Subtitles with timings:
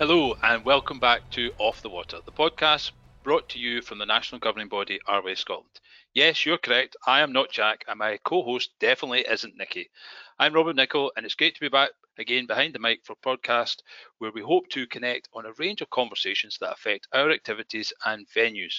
[0.00, 2.90] Hello, and welcome back to Off the Water, the podcast
[3.22, 5.78] brought to you from the national governing body RYA Scotland.
[6.14, 6.96] Yes, you're correct.
[7.06, 9.90] I am not Jack, and my co host definitely isn't Nikki.
[10.38, 13.82] I'm Robin Nichol, and it's great to be back again behind the mic for podcast
[14.16, 18.26] where we hope to connect on a range of conversations that affect our activities and
[18.30, 18.76] venues.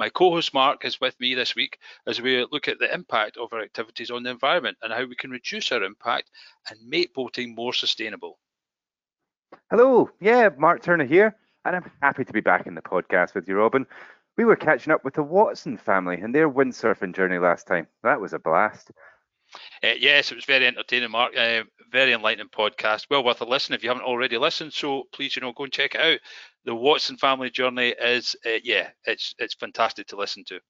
[0.00, 3.36] My co host Mark is with me this week as we look at the impact
[3.36, 6.28] of our activities on the environment and how we can reduce our impact
[6.68, 8.39] and make boating more sustainable.
[9.70, 13.48] Hello, yeah, Mark Turner here, and I'm happy to be back in the podcast with
[13.48, 13.86] you, Robin.
[14.36, 17.86] We were catching up with the Watson family and their windsurfing journey last time.
[18.02, 18.90] That was a blast.
[19.82, 21.36] Uh, yes, it was very entertaining, Mark.
[21.36, 23.06] Uh, very enlightening podcast.
[23.10, 24.72] Well worth a listen if you haven't already listened.
[24.72, 26.20] So please, you know, go and check it out.
[26.64, 30.60] The Watson family journey is, uh, yeah, it's it's fantastic to listen to.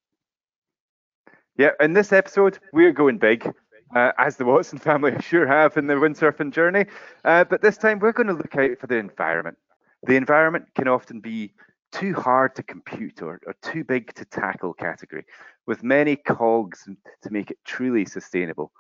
[1.57, 3.53] Yeah, in this episode, we're going big
[3.95, 6.87] uh, as the Watson family sure have in their windsurfing journey.
[7.25, 9.59] Uh, but this time we're going to look out for the environment.
[10.07, 11.53] The environment can often be
[11.93, 15.25] too hard to compute or, or too big to tackle category,
[15.67, 16.89] with many cogs
[17.23, 18.73] to make it truly sustainable.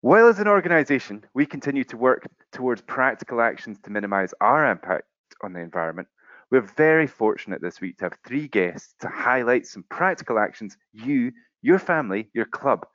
[0.00, 5.04] While as an organisation, we continue to work towards practical actions to minimise our impact
[5.42, 6.08] on the environment,
[6.50, 11.32] we're very fortunate this week to have three guests to highlight some practical actions you,
[11.62, 12.86] your family, your club,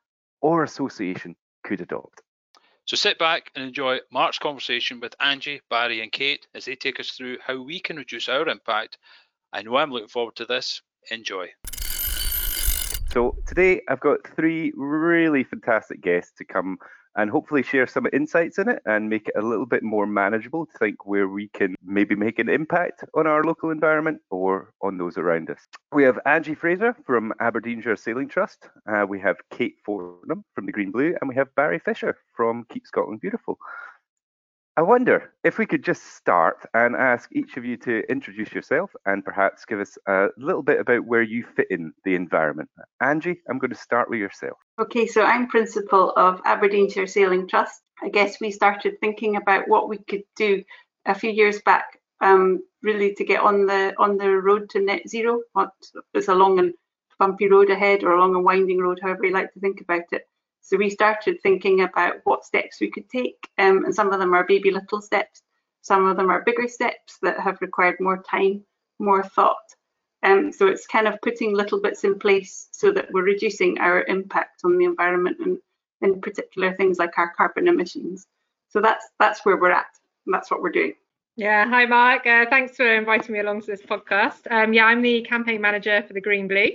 [0.42, 2.22] or association could adopt.
[2.86, 7.00] So sit back and enjoy Mark's conversation with Angie, Barry, and Kate as they take
[7.00, 8.98] us through how we can reduce our impact.
[9.54, 10.82] I know I'm looking forward to this.
[11.10, 11.48] Enjoy.
[13.12, 16.78] So today I've got three really fantastic guests to come
[17.16, 20.66] and hopefully share some insights in it and make it a little bit more manageable
[20.66, 24.98] to think where we can maybe make an impact on our local environment or on
[24.98, 25.60] those around us.
[25.92, 30.72] We have Angie Fraser from Aberdeenshire Sailing Trust, uh, we have Kate Fortnam from the
[30.72, 33.58] Green Blue, and we have Barry Fisher from Keep Scotland Beautiful.
[34.76, 38.90] I wonder if we could just start and ask each of you to introduce yourself
[39.06, 42.70] and perhaps give us a little bit about where you fit in the environment.
[43.00, 44.58] Angie, I'm going to start with yourself.
[44.80, 47.84] Okay, so I'm principal of Aberdeenshire Sailing Trust.
[48.02, 50.64] I guess we started thinking about what we could do
[51.06, 55.08] a few years back, um, really to get on the on the road to net
[55.08, 55.42] zero.
[56.16, 56.74] It's a long and
[57.20, 60.12] bumpy road ahead, or a long and winding road, however you like to think about
[60.12, 60.24] it.
[60.64, 64.34] So we started thinking about what steps we could take, um, and some of them
[64.34, 65.44] are baby little steps,
[65.82, 68.64] some of them are bigger steps that have required more time,
[68.98, 69.58] more thought.
[70.24, 74.06] Um, so it's kind of putting little bits in place so that we're reducing our
[74.06, 75.58] impact on the environment and
[76.02, 78.26] in particular things like our carbon emissions.
[78.70, 79.88] So that's that's where we're at.
[80.26, 80.94] And that's what we're doing.
[81.36, 82.28] Yeah, hi Mark.
[82.28, 84.42] Uh, thanks for inviting me along to this podcast.
[84.52, 86.70] Um, yeah, I'm the campaign manager for the Green Blue,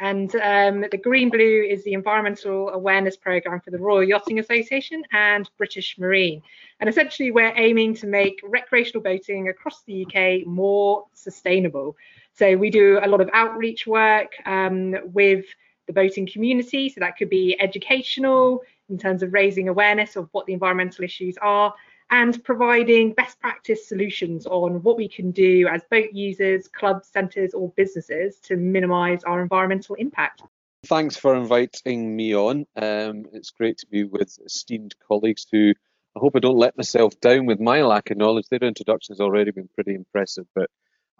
[0.00, 5.04] and um, the Green Blue is the environmental awareness program for the Royal Yachting Association
[5.12, 6.42] and British Marine.
[6.80, 11.96] And essentially, we're aiming to make recreational boating across the UK more sustainable.
[12.32, 15.44] So we do a lot of outreach work um, with
[15.86, 16.88] the boating community.
[16.88, 21.36] So that could be educational in terms of raising awareness of what the environmental issues
[21.40, 21.72] are
[22.10, 27.54] and providing best practice solutions on what we can do as boat users, clubs, centres,
[27.54, 30.42] or businesses to minimise our environmental impact.
[30.86, 32.66] Thanks for inviting me on.
[32.74, 35.74] Um, it's great to be with esteemed colleagues who
[36.16, 38.48] I hope I don't let myself down with my lack of knowledge.
[38.48, 40.68] Their introduction has already been pretty impressive, but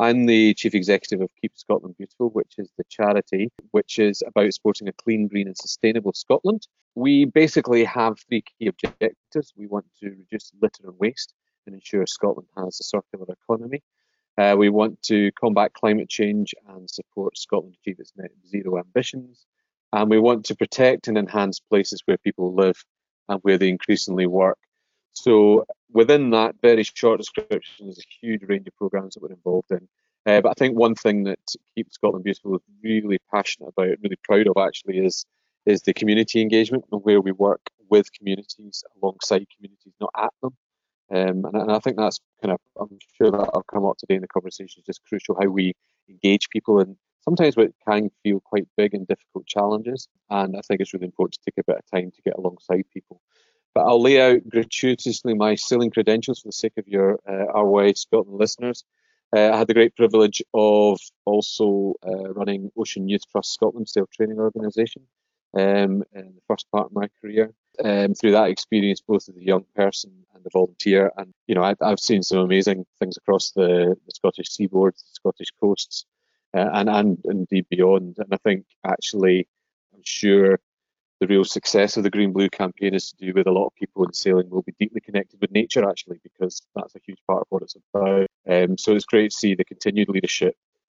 [0.01, 4.51] I'm the chief executive of Keep Scotland Beautiful, which is the charity which is about
[4.55, 6.67] supporting a clean, green, and sustainable Scotland.
[6.95, 9.53] We basically have three key objectives.
[9.55, 11.35] We want to reduce litter and waste
[11.67, 13.83] and ensure Scotland has a circular economy.
[14.39, 19.45] Uh, we want to combat climate change and support Scotland achieve its net zero ambitions.
[19.93, 22.83] And we want to protect and enhance places where people live
[23.29, 24.57] and where they increasingly work.
[25.13, 29.71] So within that very short description, there's a huge range of programs that we're involved
[29.71, 29.89] in.
[30.27, 31.39] Uh, but I think one thing that
[31.75, 35.25] Keep Scotland Beautiful is really passionate about, really proud of actually, is
[35.67, 37.61] is the community engagement and where we work
[37.91, 40.57] with communities, alongside communities, not at them.
[41.13, 44.23] Um, and, and, I think that's kind of, I'm sure that'll come up today in
[44.23, 45.75] the conversation, is just crucial how we
[46.09, 50.09] engage people And sometimes what can feel quite big and difficult challenges.
[50.31, 52.85] And I think it's really important to take a bit of time to get alongside
[52.93, 53.21] people.
[53.75, 57.97] But I'll lay out gratuitously my sailing credentials for the sake of your uh, RYA
[57.97, 58.85] Scotland listeners.
[59.35, 64.09] Uh, I had the great privilege of also uh, running Ocean Youth Trust Scotland Sail
[64.13, 65.03] Training Organisation
[65.57, 67.53] um, in the first part of my career.
[67.85, 71.63] Um, through that experience, both as a young person and a volunteer, and you know,
[71.63, 76.05] I, have seen some amazing things across the, the Scottish seaboard, the Scottish coasts,
[76.53, 78.17] uh, and and indeed beyond.
[78.19, 79.49] And I think actually,
[79.95, 80.59] I'm sure
[81.21, 83.75] the real success of the Green Blue campaign is to do with a lot of
[83.75, 87.43] people in sailing will be deeply connected with nature, actually, because that's a huge part
[87.43, 88.27] of what it's about.
[88.49, 90.57] Um, so it's great to see the continued leadership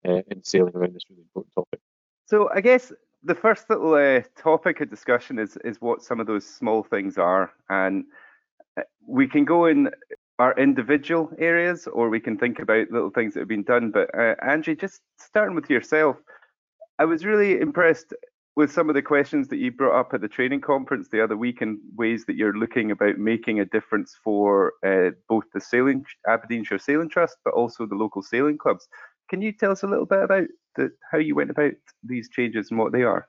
[0.08, 1.80] uh, in sailing around this really important topic.
[2.28, 6.28] So I guess the first little uh, topic of discussion is is what some of
[6.28, 8.06] those small things are, and
[8.78, 9.90] uh, we can go in
[10.40, 13.92] our individual areas, or we can think about little things that have been done.
[13.92, 16.18] But uh, Angie, just starting with yourself,
[17.00, 18.14] I was really impressed
[18.56, 21.38] with some of the questions that you brought up at the training conference the other
[21.38, 26.06] week and ways that you're looking about making a difference for uh, both the sailing
[26.28, 28.88] Aberdeenshire Sailing Trust, but also the local sailing clubs.
[29.30, 31.72] Can you tell us a little bit about the, how you went about
[32.04, 33.28] these changes and what they are?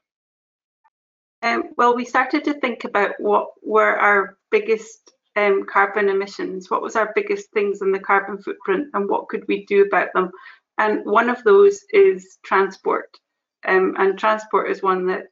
[1.42, 6.82] Um, well, we started to think about what were our biggest um, carbon emissions, what
[6.82, 10.30] was our biggest things in the carbon footprint, and what could we do about them.
[10.78, 13.16] And one of those is transport.
[13.66, 15.24] Um, and transport is one that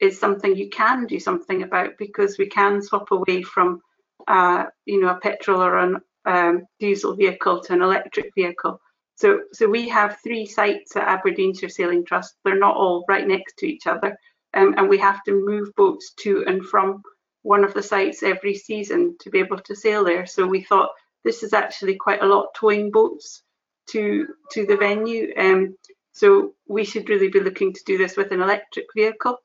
[0.00, 3.80] is something you can do something about because we can swap away from,
[4.26, 8.80] uh, you know, a petrol or a um, diesel vehicle to an electric vehicle.
[9.16, 12.34] So, so we have three sites at Aberdeenshire Sailing Trust.
[12.44, 14.16] They're not all right next to each other,
[14.54, 17.02] um, and we have to move boats to and from
[17.42, 20.26] one of the sites every season to be able to sail there.
[20.26, 20.90] So we thought
[21.24, 23.42] this is actually quite a lot towing boats
[23.90, 25.32] to to the venue.
[25.36, 25.76] Um,
[26.18, 29.38] so we should really be looking to do this with an electric vehicle.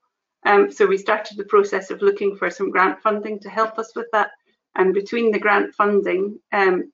[0.43, 3.95] Um, so we started the process of looking for some grant funding to help us
[3.95, 4.31] with that.
[4.75, 6.91] And between the grant funding um,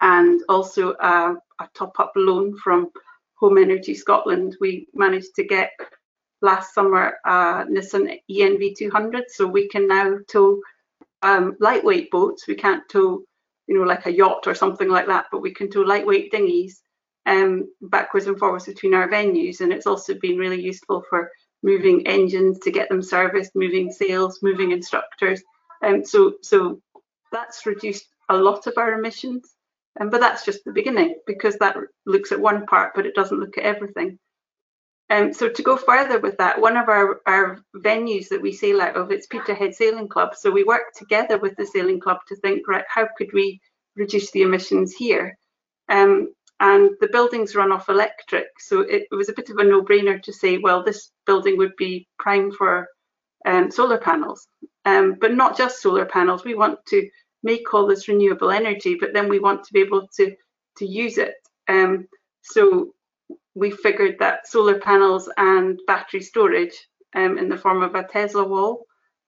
[0.00, 2.90] and also a, a top-up loan from
[3.36, 5.70] Home Energy Scotland, we managed to get
[6.42, 9.30] last summer a Nissan ENV 200.
[9.30, 10.60] So we can now tow
[11.22, 12.48] um, lightweight boats.
[12.48, 13.22] We can't tow,
[13.68, 16.82] you know, like a yacht or something like that, but we can tow lightweight dinghies
[17.28, 19.60] um, backwards and forwards between our venues.
[19.60, 21.30] And it's also been really useful for
[21.62, 25.42] moving engines to get them serviced, moving sails, moving instructors.
[25.84, 26.80] Um, so, so
[27.30, 29.54] that's reduced a lot of our emissions.
[30.00, 31.76] Um, but that's just the beginning because that
[32.06, 34.18] looks at one part, but it doesn't look at everything.
[35.10, 38.80] Um, so to go further with that, one of our, our venues that we sail
[38.80, 40.34] out of, it's Peterhead Sailing Club.
[40.34, 43.60] So we work together with the sailing club to think, right, how could we
[43.96, 45.36] reduce the emissions here?
[45.88, 48.46] Um, and the buildings run off electric.
[48.58, 51.76] So it, it was a bit of a no-brainer to say, well, this building would
[51.76, 52.88] be prime for
[53.46, 54.48] um, solar panels,
[54.84, 56.44] um, but not just solar panels.
[56.44, 57.08] We want to
[57.42, 60.34] make all this renewable energy, but then we want to be able to
[60.78, 61.34] to use it.
[61.68, 62.06] Um,
[62.42, 62.94] so
[63.54, 66.74] we figured that solar panels and battery storage
[67.14, 68.84] um, in the form of a Tesla wall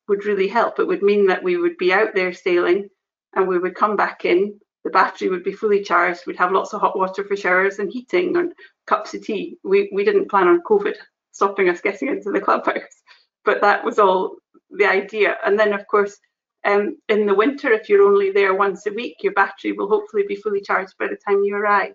[0.09, 0.79] would really help.
[0.79, 2.89] It would mean that we would be out there sailing
[3.35, 6.23] and we would come back in the battery would be fully charged.
[6.27, 8.53] We'd have lots of hot water for showers and heating and
[8.87, 9.59] cups of tea.
[9.63, 10.95] We, we didn't plan on COVID
[11.33, 13.03] stopping us getting into the clubhouse,
[13.45, 14.37] but that was all
[14.71, 15.37] the idea.
[15.45, 16.17] And then, of course,
[16.65, 20.25] um, in the winter, if you're only there once a week, your battery will hopefully
[20.27, 21.95] be fully charged by the time you arrive.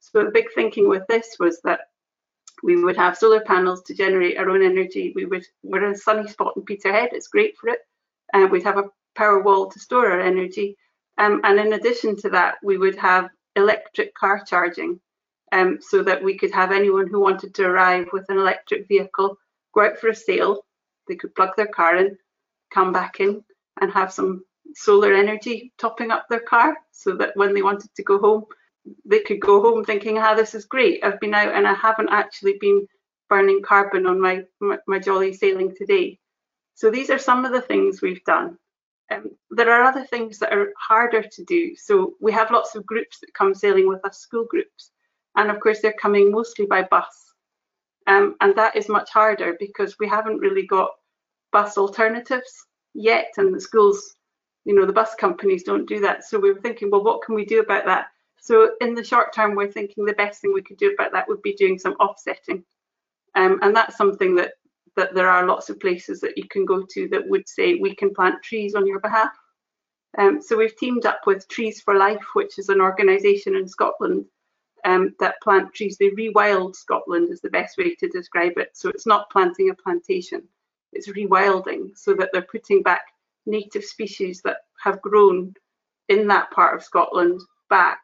[0.00, 1.80] So the big thinking with this was that
[2.62, 5.12] we would have solar panels to generate our own energy.
[5.14, 7.10] We would we're in a sunny spot in Peterhead.
[7.12, 7.80] It's great for it.
[8.32, 10.76] And uh, we'd have a power wall to store our energy.
[11.18, 15.00] Um, and in addition to that, we would have electric car charging
[15.52, 19.38] um, so that we could have anyone who wanted to arrive with an electric vehicle
[19.74, 20.64] go out for a sail.
[21.08, 22.16] They could plug their car in,
[22.72, 23.44] come back in,
[23.80, 24.44] and have some
[24.74, 28.44] solar energy topping up their car so that when they wanted to go home,
[29.04, 31.04] they could go home thinking, ah, this is great.
[31.04, 32.86] I've been out and I haven't actually been
[33.28, 36.18] burning carbon on my, my, my jolly sailing today.
[36.74, 38.58] So these are some of the things we've done.
[39.10, 41.76] Um, there are other things that are harder to do.
[41.76, 44.90] So we have lots of groups that come sailing with us, school groups,
[45.36, 47.32] and of course they're coming mostly by bus.
[48.06, 50.90] Um, and that is much harder because we haven't really got
[51.52, 54.16] bus alternatives yet, and the schools,
[54.64, 56.24] you know, the bus companies don't do that.
[56.24, 58.06] So we were thinking, well, what can we do about that?
[58.40, 61.28] So in the short term, we're thinking the best thing we could do about that
[61.28, 62.62] would be doing some offsetting.
[63.34, 64.52] Um, and that's something that
[64.96, 67.94] that there are lots of places that you can go to that would say we
[67.94, 69.32] can plant trees on your behalf.
[70.18, 74.26] Um, so we've teamed up with Trees for Life, which is an organisation in Scotland
[74.84, 75.96] um, that plant trees.
[75.98, 78.70] They rewild Scotland is the best way to describe it.
[78.74, 80.42] So it's not planting a plantation,
[80.92, 83.02] it's rewilding so that they're putting back
[83.46, 85.54] native species that have grown
[86.08, 88.00] in that part of Scotland back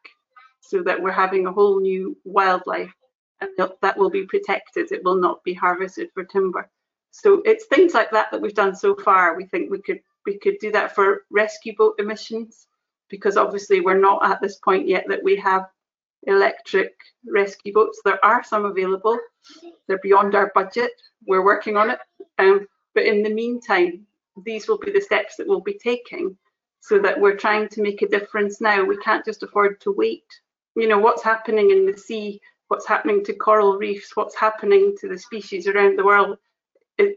[0.60, 2.92] so that we're having a whole new wildlife
[3.40, 4.92] and that will be protected.
[4.92, 6.68] It will not be harvested for timber.
[7.10, 9.36] So it's things like that that we've done so far.
[9.36, 12.66] We think we could we could do that for rescue boat emissions
[13.08, 15.66] because obviously we're not at this point yet that we have
[16.24, 16.94] electric
[17.26, 18.00] rescue boats.
[18.04, 19.18] There are some available.
[19.86, 20.92] They're beyond our budget.
[21.26, 21.98] We're working on it.
[22.38, 24.06] Um, but in the meantime,
[24.44, 26.36] these will be the steps that we'll be taking
[26.80, 28.84] so that we're trying to make a difference now.
[28.84, 30.24] We can't just afford to wait.
[30.76, 35.08] You know, what's happening in the sea, what's happening to coral reefs, what's happening to
[35.08, 36.38] the species around the world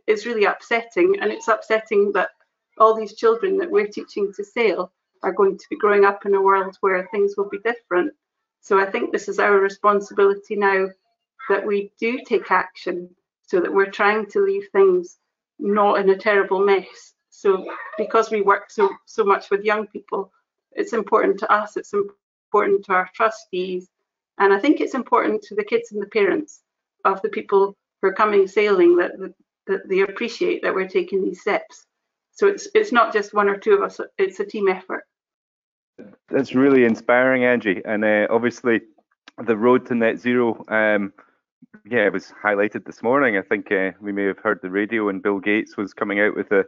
[0.08, 1.18] is really upsetting.
[1.22, 2.30] And it's upsetting that
[2.78, 6.36] all these children that we're teaching to sail are going to be growing up in
[6.36, 8.14] a world where things will be different.
[8.62, 10.88] So I think this is our responsibility now
[11.50, 13.10] that we do take action
[13.44, 15.18] so that we're trying to leave things
[15.60, 17.14] not in a terrible mess.
[17.30, 17.66] So
[17.98, 20.32] because we work so so much with young people,
[20.72, 23.90] it's important to us, it's important to our trustees,
[24.38, 26.62] and I think it's important to the kids and the parents
[27.06, 29.12] of the people who are coming sailing that,
[29.68, 31.86] that, they appreciate that we're taking these steps.
[32.32, 35.04] So it's it's not just one or two of us, it's a team effort.
[36.30, 37.82] That's really inspiring, Angie.
[37.86, 38.82] And uh, obviously,
[39.46, 41.14] the road to net zero, um,
[41.86, 43.38] yeah, it was highlighted this morning.
[43.38, 46.36] I think uh, we may have heard the radio, and Bill Gates was coming out
[46.36, 46.66] with a,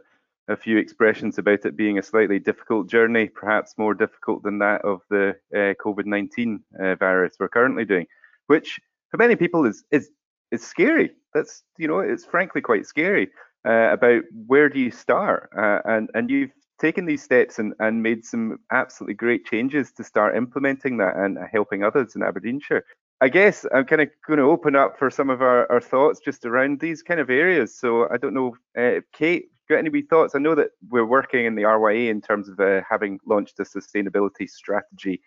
[0.48, 4.82] a few expressions about it being a slightly difficult journey, perhaps more difficult than that
[4.82, 8.06] of the uh, COVID 19 uh, virus we're currently doing,
[8.46, 8.78] which
[9.10, 10.10] for many people is, is,
[10.52, 11.10] is scary.
[11.34, 13.28] That's, you know, it's frankly quite scary.
[13.66, 18.00] Uh, about where do you start, uh, and and you've taken these steps and, and
[18.02, 22.84] made some absolutely great changes to start implementing that and helping others in Aberdeenshire.
[23.20, 26.20] I guess I'm kind of going to open up for some of our, our thoughts
[26.20, 27.76] just around these kind of areas.
[27.76, 30.34] So I don't know, uh, Kate, got any thoughts?
[30.34, 33.64] I know that we're working in the RYA in terms of uh, having launched a
[33.64, 35.22] sustainability strategy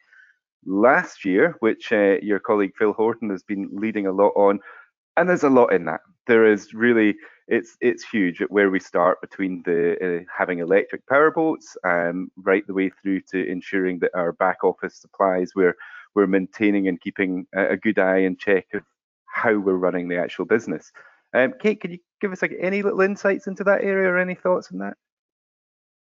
[0.65, 4.59] last year, which uh, your colleague Phil Horton has been leading a lot on.
[5.17, 6.01] And there's a lot in that.
[6.27, 7.15] There is really
[7.47, 12.31] it's it's huge at where we start between the uh, having electric power boats um,
[12.37, 15.75] right the way through to ensuring that our back office supplies we're
[16.15, 18.83] we're maintaining and keeping a, a good eye and check of
[19.25, 20.91] how we're running the actual business.
[21.33, 24.35] Um, Kate, can you give us like any little insights into that area or any
[24.35, 24.95] thoughts on that?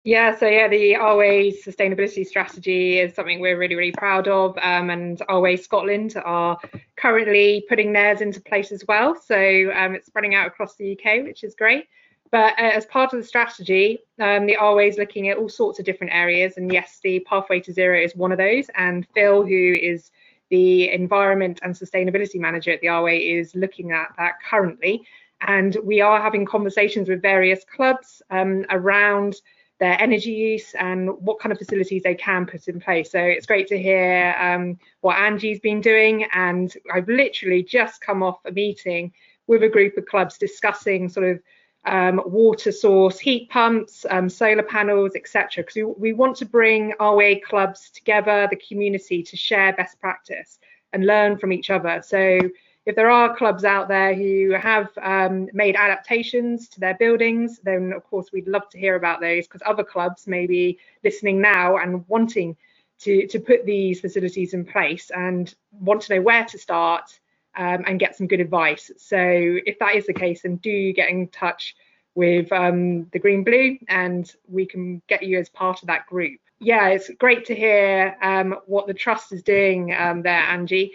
[0.04, 4.58] Yeah, so yeah, the RYA sustainability strategy is something we're really, really proud of.
[4.58, 6.58] Um, and RYA Scotland are
[6.96, 9.16] currently putting theirs into place as well.
[9.16, 9.36] So
[9.76, 11.86] um, it's spreading out across the UK, which is great.
[12.32, 15.78] But uh, as part of the strategy, um, the RYA is looking at all sorts
[15.78, 16.58] of different areas.
[16.58, 18.72] And yes, the Pathway to Zero is one of those.
[18.74, 20.10] And Phil, who is
[20.50, 25.06] the Environment and Sustainability Manager at the RYA, is looking at that currently.
[25.42, 29.36] And we are having conversations with various clubs um, around
[29.82, 33.12] their energy use and what kind of facilities they can put in place.
[33.12, 36.28] So it's great to hear um, what Angie's been doing.
[36.34, 39.12] And I've literally just come off a meeting
[39.48, 41.40] with a group of clubs discussing sort of
[41.86, 45.64] um, water source, heat pumps, um, solar panels, etc.
[45.64, 50.60] Because we, we want to bring RYA clubs together, the community, to share best practice
[50.94, 52.04] and learn from each other.
[52.06, 52.40] So
[52.86, 57.94] if there are clubs out there who have um, made adaptations to their buildings, then
[57.96, 61.78] of course we'd love to hear about those because other clubs may be listening now
[61.78, 62.56] and wanting
[63.00, 67.20] to, to put these facilities in place and want to know where to start
[67.56, 68.90] um, and get some good advice.
[68.98, 71.76] So if that is the case, then do get in touch
[72.16, 76.40] with um, the Green Blue and we can get you as part of that group.
[76.60, 80.94] Yeah, it's great to hear um, what the trust is doing um, there, Angie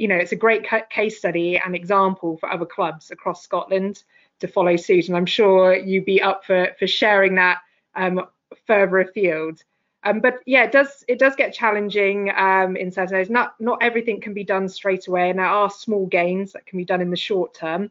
[0.00, 4.02] you know, it's a great case study and example for other clubs across Scotland
[4.40, 5.08] to follow suit.
[5.08, 7.58] And I'm sure you'd be up for, for sharing that
[7.94, 8.22] um,
[8.66, 9.62] further afield.
[10.02, 13.28] Um, but yeah, it does it does get challenging um, in certain areas.
[13.28, 16.78] Not not everything can be done straight away, and there are small gains that can
[16.78, 17.90] be done in the short term.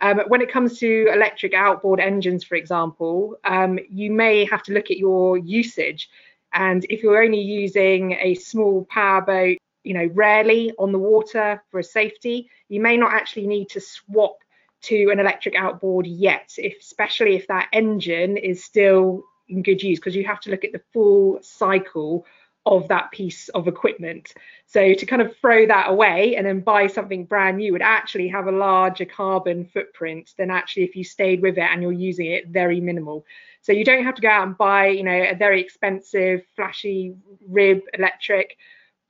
[0.00, 4.72] Um, when it comes to electric outboard engines, for example, um, you may have to
[4.72, 6.08] look at your usage.
[6.54, 11.62] And if you're only using a small power boat you know, rarely on the water
[11.70, 14.36] for safety, you may not actually need to swap
[14.82, 19.98] to an electric outboard yet, if, especially if that engine is still in good use,
[19.98, 22.24] because you have to look at the full cycle
[22.66, 24.34] of that piece of equipment.
[24.66, 28.28] So to kind of throw that away and then buy something brand new would actually
[28.28, 32.26] have a larger carbon footprint than actually if you stayed with it and you're using
[32.26, 33.24] it very minimal.
[33.62, 37.14] So you don't have to go out and buy, you know, a very expensive, flashy
[37.48, 38.56] rib electric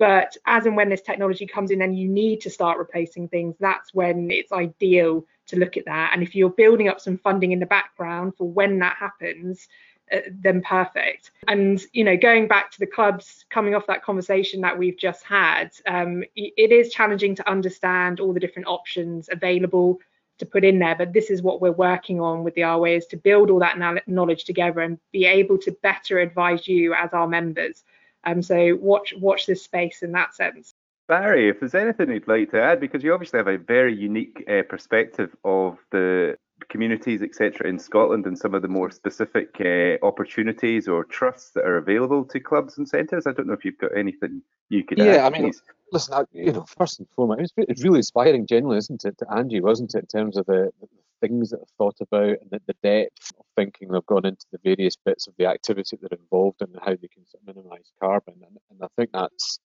[0.01, 3.55] but as and when this technology comes in and you need to start replacing things,
[3.61, 6.13] that's when it's ideal to look at that.
[6.15, 9.69] And if you're building up some funding in the background for when that happens,
[10.11, 11.33] uh, then perfect.
[11.49, 15.23] And you know, going back to the clubs, coming off that conversation that we've just
[15.23, 19.99] had, um, it is challenging to understand all the different options available
[20.39, 20.97] to put in there.
[20.97, 24.03] But this is what we're working on with the RYA is to build all that
[24.07, 27.85] knowledge together and be able to better advise you as our members
[28.25, 30.75] um, so watch watch this space in that sense.
[31.09, 34.45] Barry, if there's anything you'd like to add, because you obviously have a very unique
[34.49, 36.37] uh, perspective of the
[36.69, 41.65] communities, etc., in Scotland and some of the more specific uh, opportunities or trusts that
[41.65, 43.27] are available to clubs and centres?
[43.27, 45.15] I don't know if you've got anything you could yeah, add.
[45.15, 45.53] Yeah, I mean,
[45.93, 49.61] listen, I, you know, first and foremost, it's really inspiring, generally, isn't it, to Angie,
[49.61, 50.87] wasn't it, in terms of the, the
[51.21, 54.59] things that I've thought about and the, the depth of thinking they've gone into the
[54.63, 57.93] various bits of the activity that are involved and how they can sort of minimise
[58.01, 58.35] carbon.
[58.47, 59.61] And, and I think that's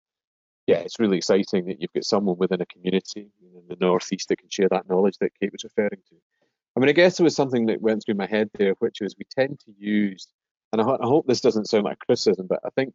[0.67, 4.39] yeah, it's really exciting that you've got someone within a community in the northeast that
[4.39, 6.15] can share that knowledge that Kate was referring to.
[6.75, 9.15] I mean, I guess there was something that went through my head there, which was
[9.17, 10.27] we tend to use,
[10.73, 12.93] and I, I hope this doesn't sound like criticism, but I think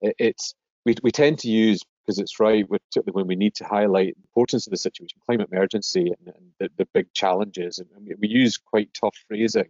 [0.00, 0.54] it, it's
[0.86, 4.22] we, we tend to use because it's right, particularly when we need to highlight the
[4.22, 7.88] importance of the situation, climate emergency, and, and the, the, big challenges, and
[8.18, 9.68] we use quite tough phrasing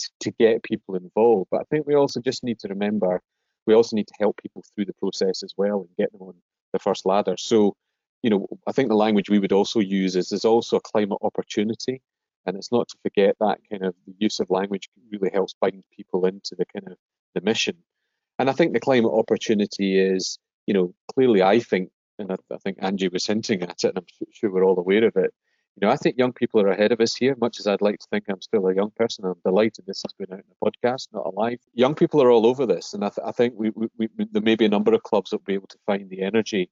[0.00, 1.46] to, to get people involved.
[1.48, 3.22] But I think we also just need to remember
[3.68, 6.34] we also need to help people through the process as well and get them on
[6.72, 7.36] the first ladder.
[7.36, 7.76] So,
[8.22, 11.18] you know, I think the language we would also use is there's also a climate
[11.22, 12.02] opportunity.
[12.46, 16.26] And it's not to forget that kind of use of language really helps bind people
[16.26, 16.96] into the kind of
[17.34, 17.76] the mission.
[18.38, 22.58] And I think the climate opportunity is, you know, clearly I think, and I, I
[22.58, 25.32] think Angie was hinting at it, and I'm sure we're all aware of it.
[25.76, 27.36] You know, I think young people are ahead of us here.
[27.38, 30.12] Much as I'd like to think I'm still a young person, I'm delighted this has
[30.14, 31.58] been out in a podcast, not a live.
[31.74, 34.42] Young people are all over this, and I, th- I think we, we, we, there
[34.42, 36.70] may be a number of clubs that will be able to find the energy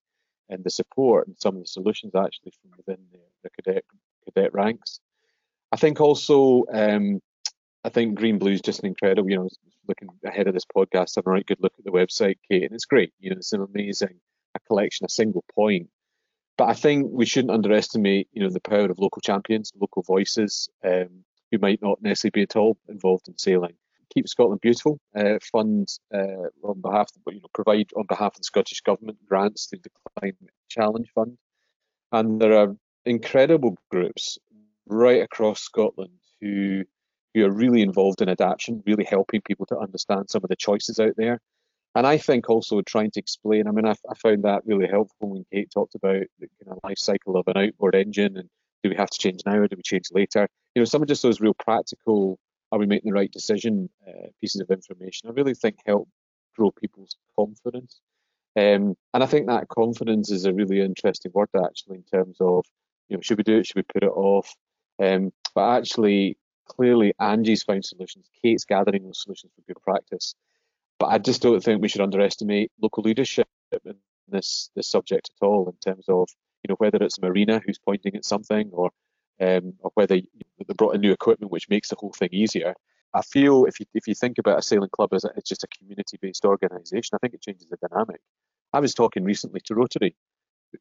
[0.48, 3.84] and the support and some of the solutions actually from within the, the cadet
[4.24, 5.00] cadet ranks.
[5.72, 7.20] I think also, um,
[7.84, 9.30] I think Green Blue is just an incredible.
[9.30, 9.48] You know,
[9.86, 12.72] looking ahead of this podcast, having a right good look at the website, Kate, and
[12.72, 13.12] it's great.
[13.20, 14.20] You know, it's an amazing
[14.54, 15.88] a collection, a single point
[16.56, 20.68] but I think we shouldn't underestimate, you know, the power of local champions, local voices,
[20.84, 23.74] um, who might not necessarily be at all involved in sailing.
[24.14, 28.38] Keep Scotland Beautiful uh, fund uh, on behalf, of, you know, provide on behalf of
[28.38, 30.36] the Scottish Government grants through the Climate
[30.68, 31.36] Challenge Fund,
[32.12, 34.38] and there are incredible groups
[34.86, 36.84] right across Scotland who
[37.34, 41.00] who are really involved in adaptation, really helping people to understand some of the choices
[41.00, 41.40] out there.
[41.96, 45.30] And I think also trying to explain, I mean, I, I, found that really helpful
[45.30, 48.48] when Kate talked about the kind of life cycle of an outboard engine and
[48.82, 50.48] do we have to change now or do we change later?
[50.74, 52.38] You know, some of just those real practical,
[52.72, 56.08] are we making the right decision uh, pieces of information, I really think help
[56.56, 58.00] grow people's confidence.
[58.56, 62.64] Um, and I think that confidence is a really interesting word actually in terms of,
[63.08, 63.66] you know, should we do it?
[63.66, 64.54] Should we put it off?
[65.02, 68.28] Um, but actually, clearly, Angie's found solutions.
[68.42, 70.34] Kate's gathering those solutions for good practice.
[70.98, 73.48] But I just don't think we should underestimate local leadership
[73.84, 73.96] in
[74.28, 76.28] this this subject at all, in terms of
[76.62, 78.90] you know whether it's Marina who's pointing at something, or
[79.40, 82.74] um, or whether they brought in new equipment which makes the whole thing easier.
[83.12, 85.64] I feel if you if you think about a sailing club as a, it's just
[85.64, 88.20] a community-based organisation, I think it changes the dynamic.
[88.72, 90.16] I was talking recently to Rotary,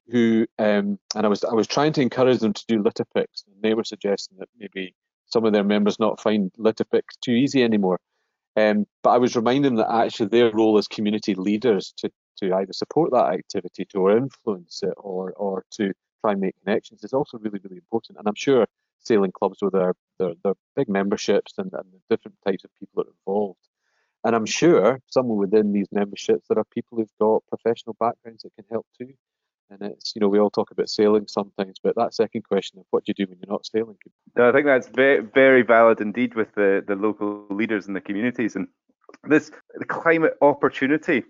[0.09, 3.43] who um, and I was I was trying to encourage them to do litter picks,
[3.47, 4.95] and they were suggesting that maybe
[5.33, 6.51] some of their members not find
[6.91, 7.99] picks too easy anymore.
[8.55, 12.55] Um, but I was reminding them that actually their role as community leaders to, to
[12.55, 15.91] either support that activity, to or influence it, or or to
[16.21, 18.19] try and make connections is also really really important.
[18.19, 18.67] And I'm sure
[18.99, 23.03] sailing clubs with their their, their big memberships and, and the different types of people
[23.03, 23.67] that are involved.
[24.23, 28.55] And I'm sure somewhere within these memberships there are people who've got professional backgrounds that
[28.55, 29.13] can help too.
[29.73, 32.85] And it's, you know, we all talk about sailing sometimes, but that second question of
[32.91, 33.97] what do you do when you're not sailing?
[34.37, 38.01] No, I think that's very, very valid indeed with the, the local leaders and the
[38.01, 38.55] communities.
[38.55, 38.67] And
[39.27, 41.23] this the climate opportunity,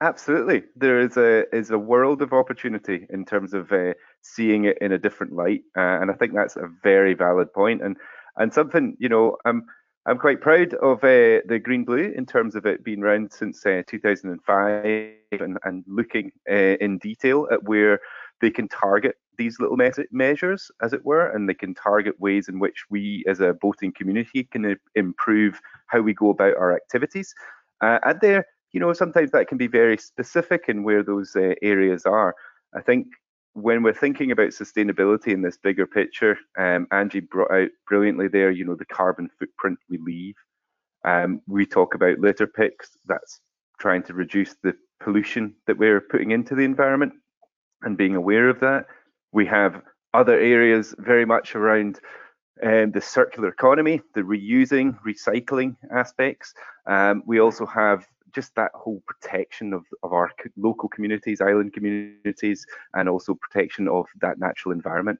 [0.00, 4.78] absolutely, there is a is a world of opportunity in terms of uh, seeing it
[4.80, 7.82] in a different light, uh, and I think that's a very valid point.
[7.82, 7.96] And
[8.36, 9.64] and something, you know, I'm
[10.08, 13.66] I'm quite proud of uh, the Green Blue in terms of it being around since
[13.66, 18.00] uh, 2005 and, and looking uh, in detail at where
[18.40, 22.48] they can target these little me measures, as it were, and they can target ways
[22.48, 27.34] in which we as a boating community can improve how we go about our activities.
[27.82, 31.52] Uh, and there, you know, sometimes that can be very specific in where those uh,
[31.60, 32.34] areas are.
[32.74, 33.08] I think
[33.62, 38.50] when we're thinking about sustainability in this bigger picture, um, Angie brought out brilliantly there,
[38.50, 40.34] you know, the carbon footprint we leave.
[41.04, 43.40] Um, we talk about litter picks, that's
[43.80, 47.12] trying to reduce the pollution that we're putting into the environment
[47.82, 48.86] and being aware of that.
[49.32, 49.82] We have
[50.14, 52.00] other areas very much around
[52.62, 56.52] um, the circular economy, the reusing, recycling aspects.
[56.86, 58.06] Um, we also have
[58.38, 64.06] just that whole protection of, of our local communities, island communities, and also protection of
[64.20, 65.18] that natural environment.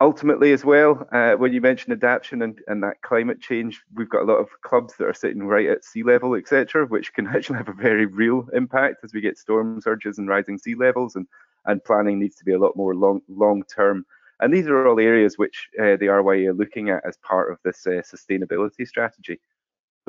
[0.00, 4.22] Ultimately, as well, uh, when you mention adaptation and, and that climate change, we've got
[4.22, 7.58] a lot of clubs that are sitting right at sea level, etc., which can actually
[7.58, 11.26] have a very real impact as we get storm surges and rising sea levels, and,
[11.66, 14.06] and planning needs to be a lot more long long term
[14.38, 17.58] And these are all areas which uh, the RYA are looking at as part of
[17.64, 19.40] this uh, sustainability strategy.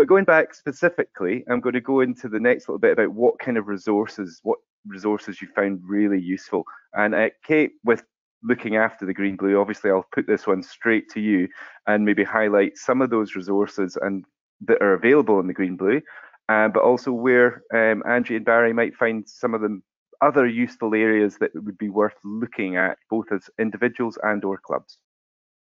[0.01, 3.37] But going back specifically, I'm going to go into the next little bit about what
[3.37, 6.63] kind of resources, what resources you found really useful.
[6.95, 8.03] And uh, Kate, with
[8.41, 11.47] looking after the green blue, obviously I'll put this one straight to you
[11.85, 14.25] and maybe highlight some of those resources and
[14.61, 16.01] that are available in the green blue,
[16.49, 19.79] uh, but also where um, and Barry might find some of the
[20.19, 24.97] other useful areas that would be worth looking at, both as individuals and or clubs.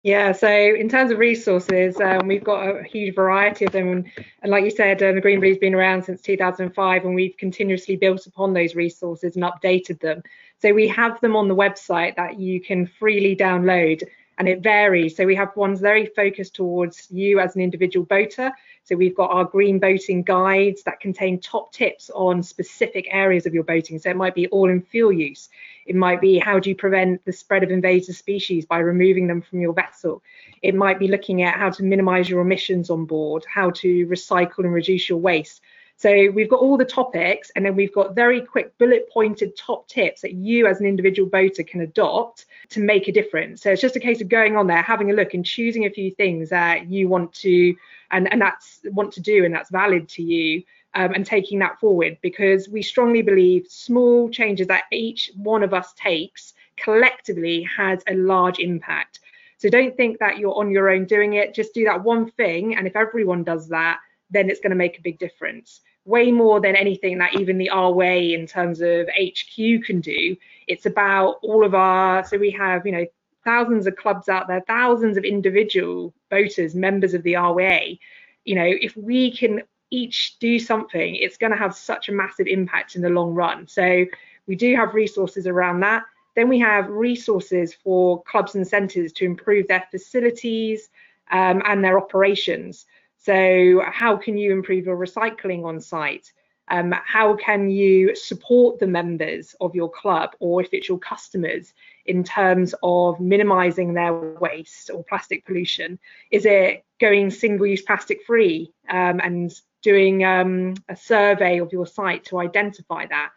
[0.07, 4.05] Yeah, so in terms of resources, um, we've got a huge variety of them.
[4.41, 7.97] And, like you said, uh, the Green Blue's been around since 2005, and we've continuously
[7.97, 10.23] built upon those resources and updated them.
[10.63, 14.05] So we have them on the website that you can freely download,
[14.39, 15.17] and it varies.
[15.17, 18.53] So we have ones very focused towards you as an individual boater.
[18.85, 23.55] So we've got our green boating guides that contain top tips on specific areas of
[23.55, 23.99] your boating.
[23.99, 25.49] So it might be all in fuel use.
[25.87, 29.41] It might be how do you prevent the spread of invasive species by removing them
[29.41, 30.23] from your vessel.
[30.63, 34.61] It might be looking at how to minimize your emissions on board, how to recycle
[34.61, 35.63] and reduce your waste.
[35.99, 39.89] So we've got all the topics and then we've got very quick bullet pointed top
[39.89, 43.63] tips that you as an individual boater can adopt to make a difference.
[43.63, 45.91] So it's just a case of going on there, having a look and choosing a
[45.91, 47.75] few things that you want to
[48.11, 50.63] and, and that's want to do and that's valid to you
[50.97, 55.75] um, and taking that forward because we strongly believe small changes that each one of
[55.75, 59.21] us takes collectively has a large impact.
[59.59, 61.55] So don't think that you're on your own doing it.
[61.55, 62.77] Just do that one thing.
[62.77, 63.99] And if everyone does that,
[64.31, 65.81] then it's going to make a big difference.
[66.07, 70.35] Way more than anything that even the RYA in terms of HQ can do.
[70.67, 73.07] It's about all of our, so we have, you know,
[73.45, 77.99] thousands of clubs out there, thousands of individual voters, members of the RYA.
[78.45, 82.47] You know, if we can each do something, it's going to have such a massive
[82.47, 83.67] impact in the long run.
[83.69, 84.05] So
[84.47, 86.05] we do have resources around that.
[86.35, 90.89] Then we have resources for clubs and centres to improve their facilities
[91.31, 92.87] um, and their operations.
[93.17, 96.33] So how can you improve your recycling on site?
[96.69, 101.73] Um, how can you support the members of your club or if it's your customers
[102.07, 105.99] in terms of minimizing their waste or plastic pollution?
[106.31, 111.87] Is it going single use plastic free um, and doing um, a survey of your
[111.87, 113.31] site to identify that?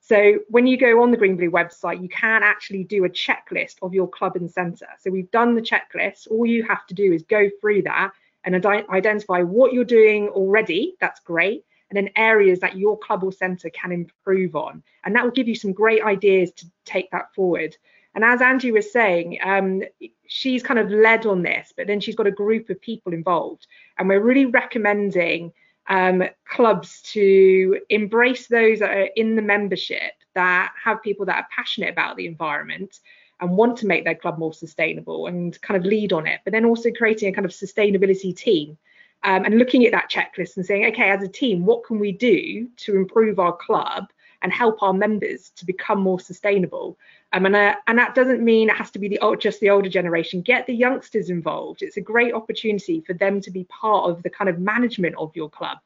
[0.00, 3.76] So when you go on the Green Blue website, you can actually do a checklist
[3.80, 4.88] of your club and centre.
[5.00, 6.28] So we've done the checklist.
[6.30, 8.10] All you have to do is go through that
[8.44, 10.94] and identify what you're doing already.
[11.00, 11.64] That's great.
[11.88, 14.82] And then areas that your club or centre can improve on.
[15.04, 17.74] And that will give you some great ideas to take that forward.
[18.14, 19.82] And as Angie was saying, um,
[20.26, 23.66] she's kind of led on this, but then she's got a group of people involved.
[23.98, 25.52] And we're really recommending
[25.88, 31.46] um, clubs to embrace those that are in the membership that have people that are
[31.54, 33.00] passionate about the environment
[33.40, 36.52] and want to make their club more sustainable and kind of lead on it, but
[36.52, 38.76] then also creating a kind of sustainability team
[39.24, 42.12] um, and looking at that checklist and saying, okay, as a team, what can we
[42.12, 44.06] do to improve our club
[44.42, 46.98] and help our members to become more sustainable?
[47.34, 50.40] Um, and, and that doesn't mean it has to be the just the older generation.
[50.40, 51.82] Get the youngsters involved.
[51.82, 55.34] It's a great opportunity for them to be part of the kind of management of
[55.34, 55.78] your club,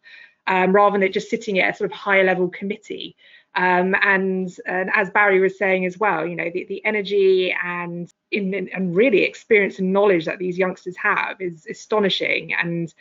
[0.46, 3.16] um, rather than just sitting at a sort of higher level committee.
[3.54, 8.12] Um, and, and, as Barry was saying as well, you know, the, the energy and
[8.30, 12.52] in, and really experience and knowledge that these youngsters have is astonishing.
[12.52, 12.92] And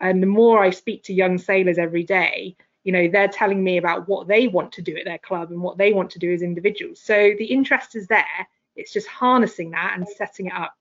[0.00, 2.54] and the more I speak to young sailors every day,
[2.86, 5.60] you know, they're telling me about what they want to do at their club and
[5.60, 7.00] what they want to do as individuals.
[7.00, 8.46] So the interest is there.
[8.76, 10.72] It's just harnessing that and setting it up.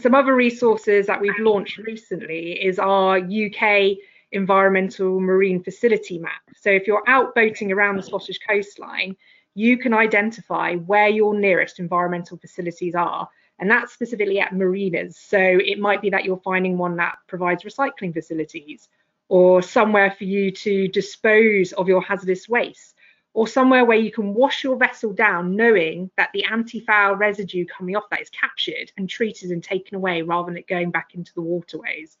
[0.00, 3.98] Some other resources that we've launched recently is our UK
[4.32, 6.42] environmental marine facility map.
[6.56, 9.16] So if you're out boating around the Scottish coastline,
[9.54, 13.28] you can identify where your nearest environmental facilities are.
[13.60, 15.16] And that's specifically at marinas.
[15.18, 18.88] So it might be that you're finding one that provides recycling facilities
[19.28, 22.94] or somewhere for you to dispose of your hazardous waste
[23.34, 27.96] or somewhere where you can wash your vessel down knowing that the anti-foul residue coming
[27.96, 31.32] off that is captured and treated and taken away rather than it going back into
[31.34, 32.18] the waterways.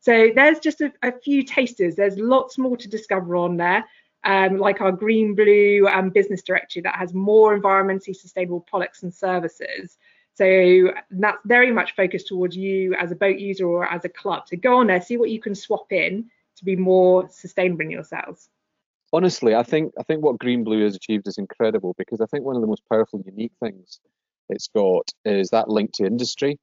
[0.00, 1.96] So there's just a, a few tasters.
[1.96, 3.84] There's lots more to discover on there,
[4.24, 9.12] um, like our green blue um, business directory that has more environmentally sustainable products and
[9.12, 9.98] services.
[10.34, 14.44] So that's very much focused towards you as a boat user or as a club.
[14.46, 16.30] So go on there, see what you can swap in
[16.64, 18.48] to be more sustainable in yourselves.
[19.12, 22.44] Honestly, I think I think what Green Blue has achieved is incredible because I think
[22.44, 24.00] one of the most powerful, unique things
[24.48, 26.58] it's got is that link to industry.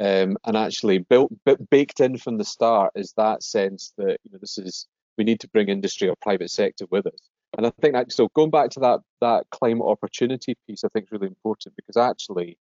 [0.00, 1.32] Um, and actually built
[1.70, 5.40] baked in from the start is that sense that you know this is we need
[5.40, 7.18] to bring industry or private sector with us
[7.56, 11.06] and i think that so going back to that that climate opportunity piece i think
[11.06, 12.56] is really important because actually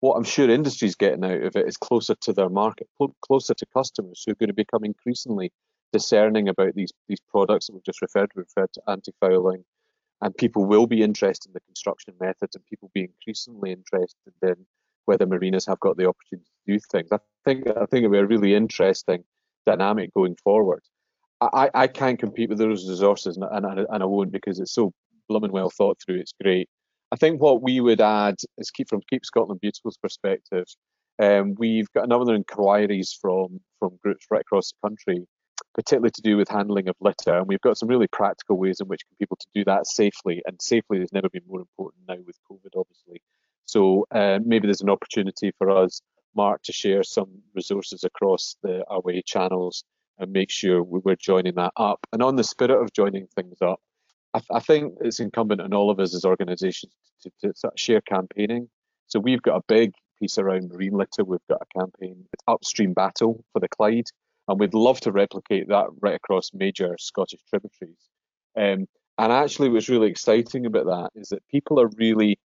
[0.00, 2.88] what I'm sure industry's getting out of it is closer to their market,
[3.22, 5.52] closer to customers who are going to become increasingly
[5.92, 9.64] discerning about these these products that we've just referred to, referred to anti-fouling,
[10.22, 14.32] and people will be interested in the construction methods, and people will be increasingly interested
[14.42, 14.56] in
[15.06, 17.08] whether marinas have got the opportunity to do things.
[17.12, 19.24] I think I think it'll be a really interesting
[19.66, 20.82] dynamic going forward.
[21.40, 24.92] I, I can't compete with those resources, and, and, and I won't because it's so
[25.28, 26.20] blooming well thought through.
[26.20, 26.68] It's great.
[27.12, 30.66] I think what we would add is keep from Keep Scotland Beautiful's perspective.
[31.20, 35.26] Um, we've got another inquiries from from groups right across the country,
[35.74, 38.88] particularly to do with handling of litter, and we've got some really practical ways in
[38.88, 40.42] which people to do that safely.
[40.46, 43.22] And safely has never been more important now with COVID, obviously.
[43.66, 46.00] So uh, maybe there's an opportunity for us,
[46.34, 49.84] Mark, to share some resources across the Arway channels
[50.18, 52.00] and make sure we're joining that up.
[52.12, 53.80] And on the spirit of joining things up,
[54.34, 57.70] I, th- I think it's incumbent on all of us as organisations to, to, to
[57.76, 58.68] share campaigning.
[59.06, 61.24] So we've got a big piece around marine litter.
[61.24, 64.08] We've got a campaign, it's Upstream Battle for the Clyde,
[64.50, 68.08] and we'd love to replicate that right across major Scottish tributaries.
[68.56, 68.86] Um,
[69.16, 72.38] and actually, what's really exciting about that is that people are really,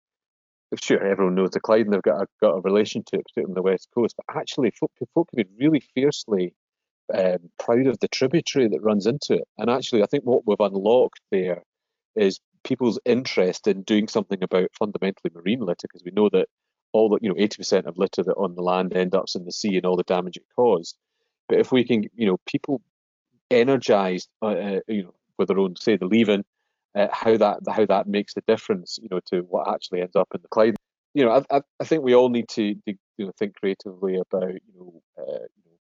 [0.81, 3.51] sure, everyone knows the Clyde and they've got a, got a relation to it, particularly
[3.51, 6.53] on the west coast, but actually, folk, folk can be really fiercely
[7.11, 9.47] um, proud of the tributary that runs into it.
[9.57, 11.63] And actually, I think what we've unlocked there
[12.15, 16.49] is people's interest in doing something about fundamentally marine litter because we know that
[16.93, 19.51] all the you know 80% of litter that on the land end up in the
[19.51, 20.95] sea and all the damage it caused.
[21.47, 22.81] But if we can, you know, people
[23.51, 26.43] energized, uh, uh, you know, with their own say the leaving,
[26.95, 30.29] uh, how that how that makes the difference, you know, to what actually ends up
[30.33, 30.75] in the Clyde.
[31.13, 34.53] You know, I, I think we all need to, to you know think creatively about
[34.53, 35.77] you know, uh, you know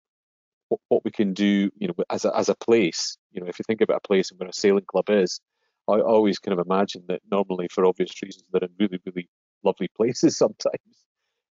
[0.69, 3.17] what, what we can do, you know, as a as a place.
[3.33, 5.41] You know, if you think about a place and where a sailing club is,
[5.89, 9.29] I always kind of imagine that normally, for obvious reasons, they're in really, really
[9.63, 10.81] lovely places sometimes.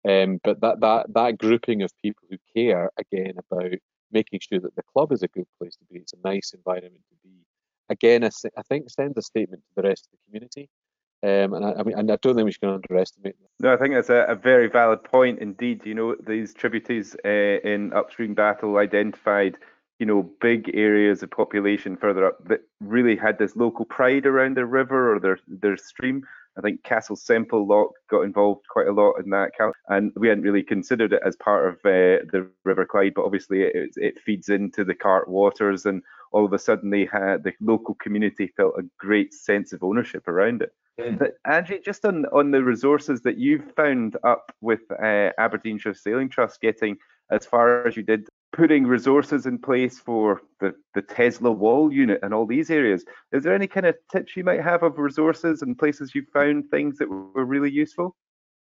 [0.08, 3.74] Um, but that, that that grouping of people who care again about
[4.12, 7.02] making sure that the club is a good place to be, it's a nice environment
[7.10, 7.36] to be.
[7.90, 8.30] Again, I,
[8.70, 10.70] think sends a statement to the rest of the community.
[11.24, 13.36] Um, and I, I, mean, and I don't think we should underestimate.
[13.60, 15.86] No, I think that's a, a very valid point indeed.
[15.86, 19.58] You know, these tributaries uh, in upstream battle identified
[20.02, 24.58] you know, big areas of population further up that really had this local pride around
[24.58, 26.26] their river or their their stream.
[26.58, 29.52] I think Castle Semple Loch got involved quite a lot in that,
[29.88, 33.62] and we hadn't really considered it as part of uh, the River Clyde, but obviously
[33.62, 37.54] it, it feeds into the Cart waters, and all of a sudden they had the
[37.62, 40.74] local community felt a great sense of ownership around it.
[41.18, 46.30] But Angie, just on on the resources that you've found up with uh, Aberdeenshire Sailing
[46.30, 46.98] Trust getting
[47.32, 52.20] as far as you did putting resources in place for the, the Tesla wall unit
[52.22, 53.06] and all these areas.
[53.32, 56.70] Is there any kind of tips you might have of resources and places you found
[56.70, 58.16] things that were really useful?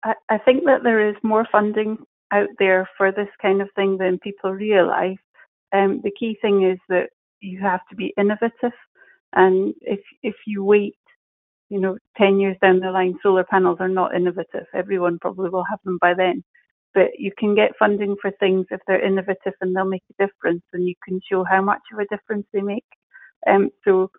[0.05, 1.99] I, I think that there is more funding
[2.33, 5.19] out there for this kind of thing than people realise.
[5.73, 7.09] Um, the key thing is that
[7.41, 8.73] you have to be innovative,
[9.35, 10.97] and if if you wait,
[11.69, 14.67] you know, ten years down the line, solar panels are not innovative.
[14.75, 16.43] Everyone probably will have them by then
[16.99, 20.65] but you can get funding for things if they're innovative and they'll make a difference
[20.73, 22.91] and you can show how much of a difference they make.
[23.47, 24.11] Um, so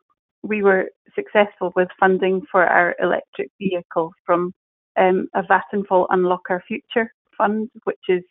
[0.44, 4.54] we were successful with funding for our electric vehicle from
[4.98, 8.24] um, a Vattenfall Unlock Our Future fund, which is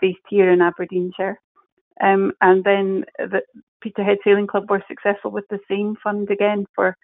[0.00, 1.38] based here in Aberdeenshire.
[2.02, 3.42] Um, and then the
[3.82, 6.96] Peterhead Sailing Club were successful with the same fund again for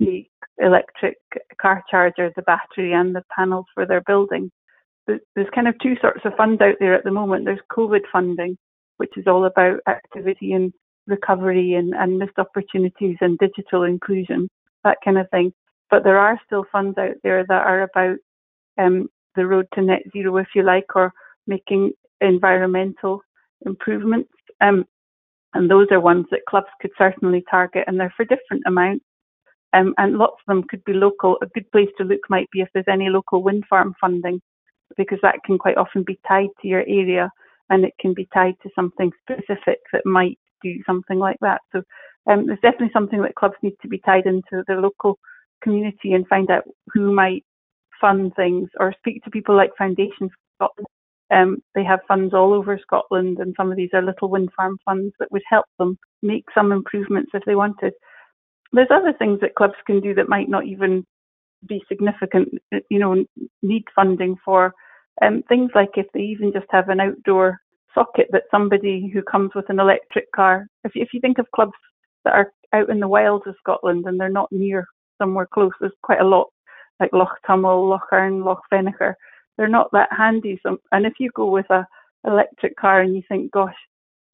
[0.00, 0.26] the
[0.58, 1.16] electric
[1.58, 4.50] car charger, the battery, and the panels for their building
[5.06, 7.44] there's kind of two sorts of funds out there at the moment.
[7.44, 8.56] There's COVID funding,
[8.98, 10.72] which is all about activity and
[11.06, 14.48] recovery and, and missed opportunities and digital inclusion,
[14.84, 15.52] that kind of thing.
[15.90, 18.16] But there are still funds out there that are about
[18.78, 21.12] um, the road to net zero, if you like, or
[21.46, 23.20] making environmental
[23.66, 24.30] improvements.
[24.60, 24.86] Um,
[25.54, 29.04] and those are ones that clubs could certainly target, and they're for different amounts.
[29.74, 31.38] Um, and lots of them could be local.
[31.42, 34.40] A good place to look might be if there's any local wind farm funding
[34.96, 37.30] because that can quite often be tied to your area
[37.70, 41.60] and it can be tied to something specific that might do something like that.
[41.72, 41.82] So
[42.30, 45.18] um, there's definitely something that clubs need to be tied into their local
[45.62, 47.44] community and find out who might
[48.00, 50.86] fund things or speak to people like Foundations Scotland.
[51.30, 54.76] Um, they have funds all over Scotland, and some of these are little wind farm
[54.84, 57.94] funds that would help them make some improvements if they wanted.
[58.72, 61.06] There's other things that clubs can do that might not even
[61.66, 62.48] be significant,
[62.90, 63.24] you know,
[63.62, 64.72] need funding for.
[65.20, 67.58] Um, things like if they even just have an outdoor
[67.94, 71.72] socket that somebody who comes with an electric car, if, if you think of clubs
[72.24, 74.86] that are out in the wilds of Scotland and they're not near
[75.18, 76.48] somewhere close, there's quite a lot
[77.00, 79.14] like Loch Tummel, Loch Earn, Loch Venachar.
[79.56, 80.58] they're not that handy.
[80.62, 81.86] So, and if you go with a
[82.26, 83.74] electric car and you think, gosh,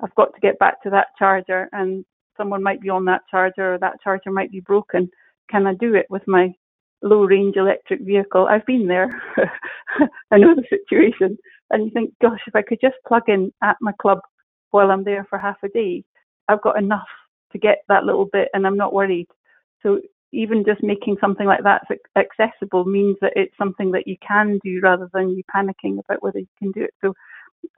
[0.03, 2.05] I've got to get back to that charger, and
[2.37, 5.11] someone might be on that charger or that charger might be broken,
[5.51, 6.55] can I do it with my
[7.03, 8.47] low range electric vehicle?
[8.49, 9.23] I've been there.
[10.31, 11.39] I know the situation.
[11.71, 14.21] And you think, gosh, if I could just plug in at my club
[14.71, 16.05] while I'm there for half a day,
[16.49, 17.09] I've got enough
[17.53, 19.27] to get that little bit and I'm not worried.
[19.83, 20.01] So
[20.33, 21.83] even just making something like that
[22.17, 26.39] accessible means that it's something that you can do rather than you panicking about whether
[26.39, 26.95] you can do it.
[27.01, 27.15] So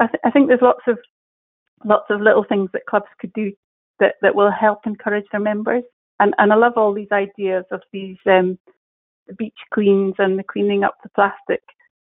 [0.01, 0.99] I, th- I think there's lots of
[1.85, 3.53] lots of little things that clubs could do
[4.01, 5.85] that, that will help encourage their members.
[6.19, 8.59] And and I love all these ideas of these um,
[9.39, 11.63] beach cleans and the cleaning up the plastic.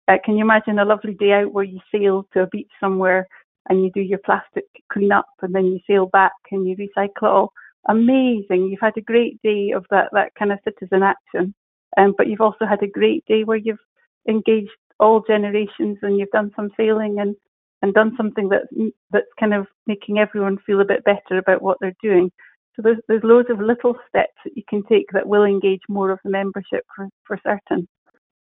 [0.07, 3.27] Uh, can you imagine a lovely day out where you sail to a beach somewhere
[3.69, 7.23] and you do your plastic clean up and then you sail back and you recycle
[7.23, 7.53] it all?
[7.87, 8.67] Amazing.
[8.69, 11.53] You've had a great day of that, that kind of citizen action.
[11.97, 13.79] Um, but you've also had a great day where you've
[14.27, 17.35] engaged all generations and you've done some sailing and,
[17.81, 18.63] and done something that,
[19.11, 22.31] that's kind of making everyone feel a bit better about what they're doing.
[22.75, 26.11] So there's, there's loads of little steps that you can take that will engage more
[26.11, 27.87] of the membership for, for certain.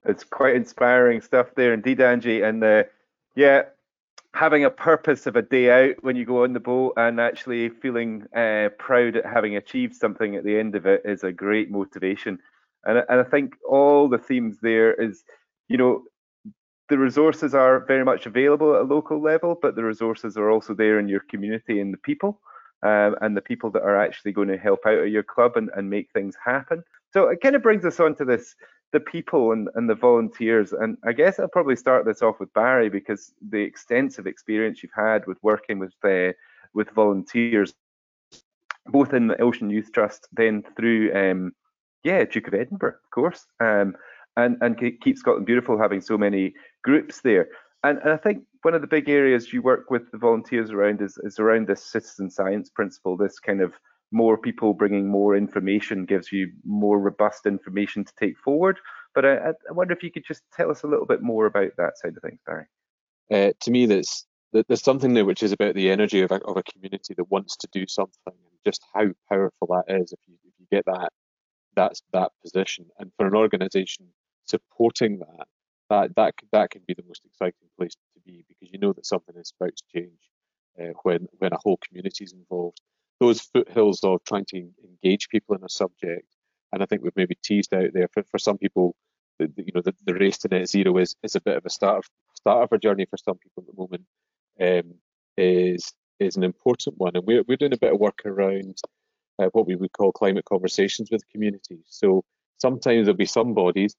[0.05, 2.43] It's quite inspiring stuff there indeed, Angie.
[2.43, 2.85] And uh,
[3.35, 3.63] yeah,
[4.35, 7.69] having a purpose of a day out when you go on the boat and actually
[7.71, 11.71] feeling uh, proud at having achieved something at the end of it is a great
[11.71, 12.39] motivation.
[12.85, 15.25] And, and I think all the themes there is,
[15.69, 16.05] you know,
[16.89, 20.75] the resources are very much available at a local level, but the resources are also
[20.75, 22.41] there in your community and the people
[22.83, 25.71] um, and the people that are actually going to help out at your club and,
[25.77, 26.83] and make things happen.
[27.13, 28.55] So it kind of brings us on to this
[28.93, 30.73] the people and, and the volunteers.
[30.73, 34.93] And I guess I'll probably start this off with Barry because the extensive experience you've
[34.97, 36.33] had with working with uh,
[36.75, 37.75] with volunteers,
[38.87, 41.53] both in the Ocean Youth Trust, then through um,
[42.05, 43.95] yeah Duke of Edinburgh, of course, um,
[44.37, 47.49] and and keep Scotland beautiful, having so many groups there.
[47.85, 51.01] And, and I think one of the big areas you work with the volunteers around
[51.01, 53.73] is, is around this citizen science principle, this kind of
[54.11, 58.79] more people bringing more information gives you more robust information to take forward.
[59.15, 61.73] But I, I wonder if you could just tell us a little bit more about
[61.77, 62.67] that side of things, Barry.
[63.31, 66.57] Uh, to me, there's there's something there which is about the energy of a, of
[66.57, 70.37] a community that wants to do something, and just how powerful that is if you
[70.45, 71.13] if you get that
[71.77, 74.07] that's that position, and for an organisation
[74.47, 75.47] supporting that,
[75.91, 79.07] that that that can be the most exciting place to be because you know that
[79.07, 80.21] something is about to change
[80.81, 82.81] uh, when when a whole community is involved.
[83.21, 86.27] Those foothills of trying to engage people in a subject,
[86.73, 88.95] and I think we've maybe teased out there for, for some people,
[89.41, 91.67] the, the, you know, the, the race to net zero is, is a bit of
[91.67, 94.05] a start of start of a journey for some people at the moment.
[94.61, 94.95] Um,
[95.37, 98.79] is is an important one, and we're we're doing a bit of work around
[99.39, 101.85] uh, what we would call climate conversations with communities.
[101.87, 102.25] So
[102.59, 103.95] sometimes there'll be some bodies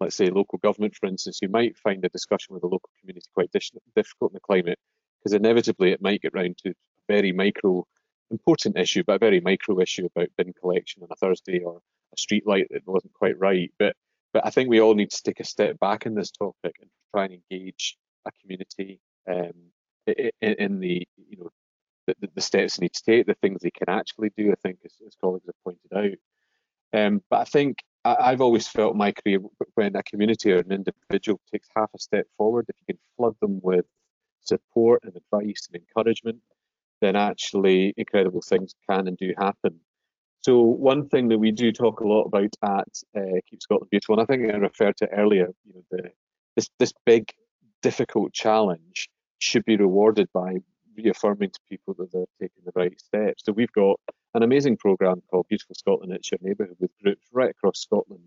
[0.00, 3.26] let's say local government, for instance, you might find a discussion with the local community
[3.34, 4.78] quite difficult in the climate
[5.18, 6.74] because inevitably it might get round to a
[7.08, 7.84] very micro,
[8.30, 11.80] important issue, but a very micro issue about bin collection on a Thursday or
[12.14, 13.72] a street light that wasn't quite right.
[13.78, 13.96] But
[14.32, 16.90] but I think we all need to take a step back in this topic and
[17.14, 19.52] try and engage a community um,
[20.06, 21.50] in, in, the you know
[22.06, 24.52] the, the, steps they need to take, the things they can actually do.
[24.52, 26.98] I think, as, as colleagues have pointed out.
[26.98, 27.78] Um, but I think
[28.20, 29.40] I, have always felt my career
[29.74, 33.34] when a community or an individual takes half a step forward, if you can flood
[33.40, 33.84] them with
[34.40, 36.38] support and advice and encouragement,
[37.00, 39.78] then actually incredible things can and do happen.
[40.40, 44.18] So one thing that we do talk a lot about at uh, Keep Scotland Beautiful,
[44.18, 46.10] and I think I referred to earlier, you know, the,
[46.56, 47.30] this this big
[47.82, 49.08] difficult challenge
[49.40, 50.56] should be rewarded by
[50.96, 53.42] reaffirming to people that they're taking the right steps.
[53.44, 54.00] So we've got
[54.38, 58.22] an amazing program called Beautiful Scotland It's Your Neighbourhood with groups right across Scotland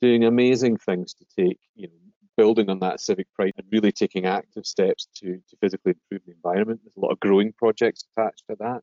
[0.00, 1.92] doing amazing things to take, you know,
[2.38, 6.32] building on that civic pride and really taking active steps to, to physically improve the
[6.32, 6.80] environment.
[6.82, 8.82] There's a lot of growing projects attached to that.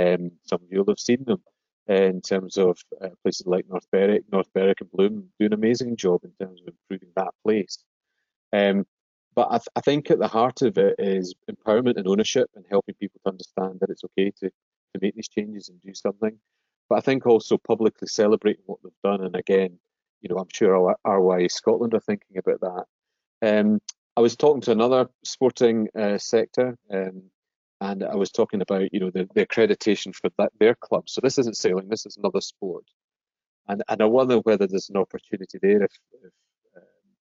[0.00, 1.42] Um, some of you will have seen them
[1.90, 5.52] uh, in terms of uh, places like North Berwick, North Berwick and Bloom do an
[5.52, 7.78] amazing job in terms of improving that place.
[8.52, 8.86] Um,
[9.34, 12.64] but I, th- I, think at the heart of it is empowerment and ownership and
[12.70, 14.50] helping people to understand that it's okay to,
[14.94, 16.38] to make these changes and do something.
[16.88, 19.22] But I think also publicly celebrating what they've done.
[19.22, 19.78] And again,
[20.20, 20.74] you know, I'm sure
[21.04, 23.58] our RYA Scotland are thinking about that.
[23.60, 23.80] Um,
[24.16, 27.22] I was talking to another sporting uh, sector, um,
[27.80, 31.08] and I was talking about, you know, the, the accreditation for that, their club.
[31.08, 32.84] So this isn't sailing, this is another sport.
[33.68, 35.92] And, and I wonder whether there's an opportunity there if,
[36.24, 36.32] if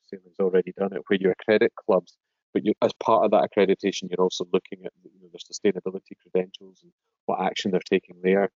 [0.08, 2.18] Sailing's already done it, where you accredit clubs,
[2.64, 6.80] but as part of that accreditation, you're also looking at you know, their sustainability credentials
[6.84, 6.92] and
[7.26, 8.50] what action they're taking there.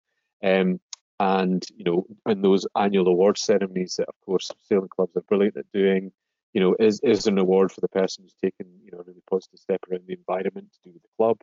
[0.44, 0.80] Um,
[1.20, 5.58] and you know, in those annual award ceremonies that, of course, sailing clubs are brilliant
[5.58, 6.12] at doing,
[6.54, 9.22] you know, is is an award for the person who's taken you know a really
[9.30, 11.38] positive step around the environment to do with the club.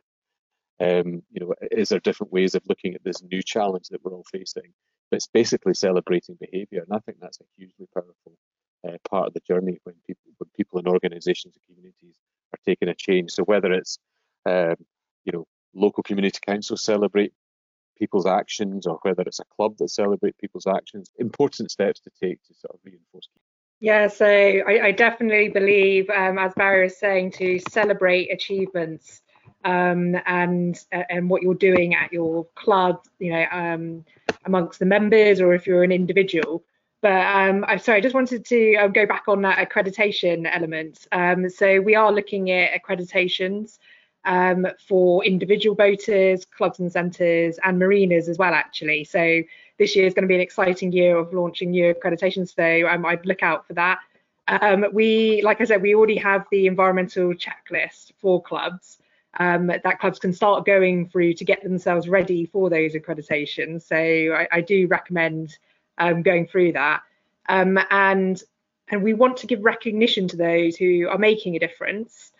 [0.81, 4.13] Um, you know, is there different ways of looking at this new challenge that we're
[4.13, 4.73] all facing?
[5.11, 8.37] It's basically celebrating behaviour, and I think that's a hugely powerful
[8.87, 12.15] uh, part of the journey when people, when people in organisations and communities
[12.53, 13.31] are taking a change.
[13.31, 13.97] So whether it's
[14.45, 14.75] um,
[15.25, 17.33] you know local community councils celebrate
[17.97, 22.41] people's actions, or whether it's a club that celebrate people's actions, important steps to take
[22.43, 23.27] to sort of reinforce.
[23.81, 29.21] Yeah, so I, I definitely believe, um, as Barry was saying, to celebrate achievements
[29.63, 34.05] um, and and what you're doing at your club, you know, um,
[34.45, 36.63] amongst the members, or if you're an individual.
[37.01, 41.07] But um, I'm sorry, I just wanted to uh, go back on that accreditation element.
[41.11, 43.79] Um, so we are looking at accreditations
[44.25, 49.05] um, for individual boaters, clubs and centres, and marinas as well, actually.
[49.05, 49.41] So
[49.77, 52.53] this year is going to be an exciting year of launching new accreditations.
[52.53, 53.99] So um, I'd look out for that.
[54.49, 58.97] Um, we, like I said, we already have the environmental checklist for clubs
[59.37, 63.83] that clubs can start going through to get themselves ready for those accreditations.
[63.83, 65.57] So I, I do recommend
[65.99, 67.01] um, going through that.
[67.47, 68.41] Um, and
[68.91, 72.31] and we want to give recognition to those who are making a difference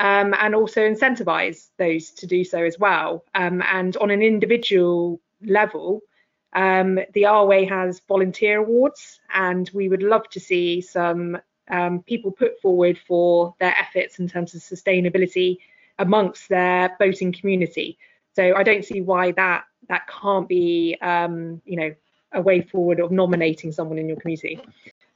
[0.00, 3.24] um, and also incentivize those to do so as well.
[3.34, 6.00] Um, and on an individual level,
[6.54, 11.38] um, the RYA has volunteer awards, and we would love to see some
[11.70, 15.58] um, people put forward for their efforts in terms of sustainability
[15.98, 17.98] amongst their boating community.
[18.34, 21.94] So I don't see why that that can't be, um, you know,
[22.32, 24.60] a way forward of nominating someone in your community.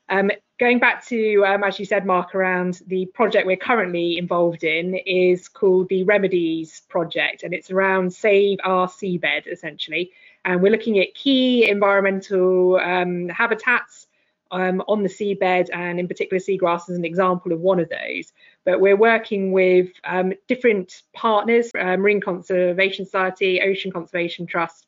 [0.08, 4.64] Um, going back to, um, as you said, Mark, around the project we're currently involved
[4.64, 10.12] in is called the Remedies Project, and it's around Save Our Seabed, essentially.
[10.44, 14.06] And we're looking at key environmental um, habitats
[14.50, 18.32] um, on the seabed, and in particular, seagrass is an example of one of those.
[18.64, 24.86] But we're working with um, different partners, uh, Marine Conservation Society, Ocean Conservation Trust,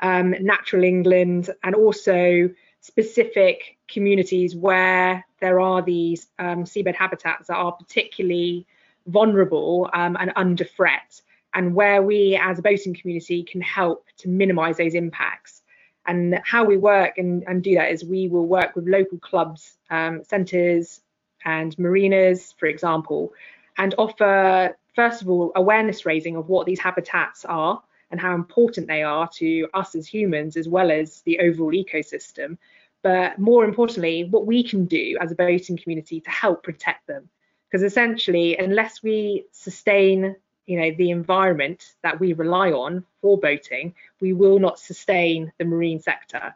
[0.00, 7.56] um, Natural England, and also specific communities where there are these um, seabed habitats that
[7.56, 8.66] are particularly
[9.06, 11.20] vulnerable um, and under threat,
[11.54, 15.62] and where we as a boating community can help to minimise those impacts.
[16.06, 19.76] And how we work and, and, do that is we will work with local clubs,
[19.90, 21.00] um, centres,
[21.44, 23.32] and marinas, for example,
[23.76, 28.86] and offer, first of all, awareness raising of what these habitats are and how important
[28.86, 32.56] they are to us as humans as well as the overall ecosystem.
[33.02, 37.28] But more importantly, what we can do as a boating community to help protect them.
[37.70, 40.36] Because essentially, unless we sustain
[40.66, 45.64] you know the environment that we rely on for boating, we will not sustain the
[45.64, 46.54] marine sector.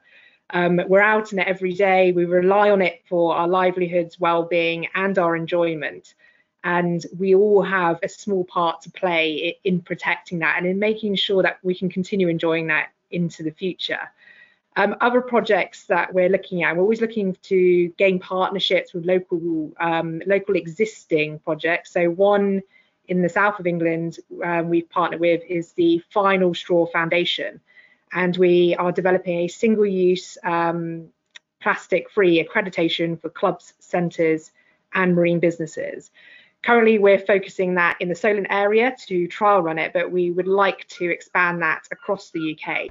[0.53, 2.11] Um, we're out in it every day.
[2.11, 6.15] We rely on it for our livelihoods, well-being, and our enjoyment
[6.63, 11.15] and we all have a small part to play in protecting that and in making
[11.15, 14.11] sure that we can continue enjoying that into the future.
[14.77, 19.73] Um, other projects that we're looking at, we're always looking to gain partnerships with local
[19.81, 21.93] um, local existing projects.
[21.93, 22.63] So one
[23.09, 27.61] in the south of England um, we've partnered with is the Final Straw Foundation,
[28.13, 31.09] and we are developing a single-use um,
[31.61, 34.53] plastic-free accreditation for clubs, centres,
[34.95, 36.11] and marine businesses.
[36.63, 40.47] Currently, we're focusing that in the Solent area to trial run it, but we would
[40.47, 42.91] like to expand that across the UK.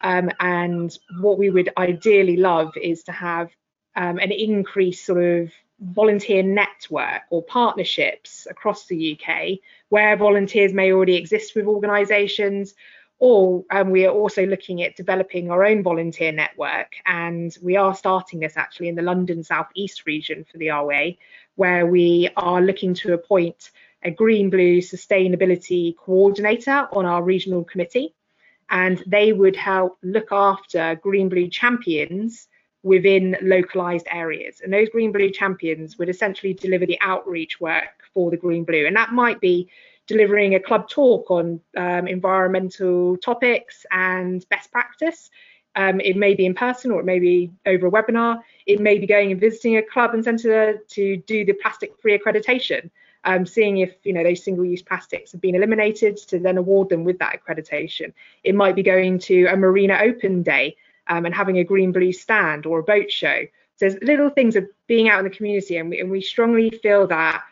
[0.00, 3.50] Um, and what we would ideally love is to have
[3.94, 9.58] um, an increased sort of volunteer network or partnerships across the UK
[9.90, 12.74] where volunteers may already exist with organisations
[13.18, 17.94] or um, we are also looking at developing our own volunteer network and we are
[17.94, 21.16] starting this actually in the London South East region for the RYA
[21.56, 23.70] where we are looking to appoint
[24.02, 28.14] a green blue sustainability coordinator on our regional committee.
[28.70, 32.48] And they would help look after green blue champions
[32.82, 34.60] within localized areas.
[34.62, 38.86] And those green blue champions would essentially deliver the outreach work for the green blue.
[38.86, 39.68] And that might be
[40.06, 45.30] delivering a club talk on um, environmental topics and best practice
[45.76, 48.42] um, it may be in person or it may be over a webinar.
[48.64, 52.90] It may be going and visiting a club and centre to do the plastic-free accreditation,
[53.24, 57.04] um, seeing if you know those single-use plastics have been eliminated to then award them
[57.04, 58.14] with that accreditation.
[58.42, 60.76] It might be going to a Marina Open Day
[61.08, 63.42] um, and having a green blue stand or a boat show.
[63.76, 66.70] So there's little things of being out in the community, and we, and we strongly
[66.70, 67.42] feel that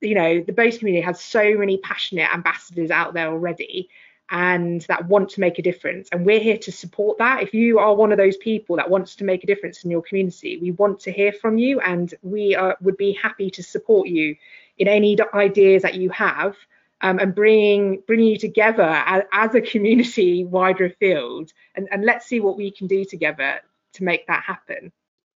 [0.00, 3.88] you know the boat community has so many passionate ambassadors out there already
[4.30, 6.08] and that want to make a difference.
[6.12, 7.42] And we're here to support that.
[7.42, 10.02] If you are one of those people that wants to make a difference in your
[10.02, 14.08] community, we want to hear from you and we are, would be happy to support
[14.08, 14.36] you
[14.78, 16.56] in any ideas that you have
[17.02, 21.52] um, and bringing bringing you together as, as a community wider field.
[21.74, 23.60] and, and let's see what we can do together
[23.94, 24.92] to make that happen.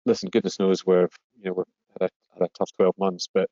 [0.07, 1.67] Listen, goodness knows we're you know we've
[2.01, 3.49] had a, had a tough 12 months, but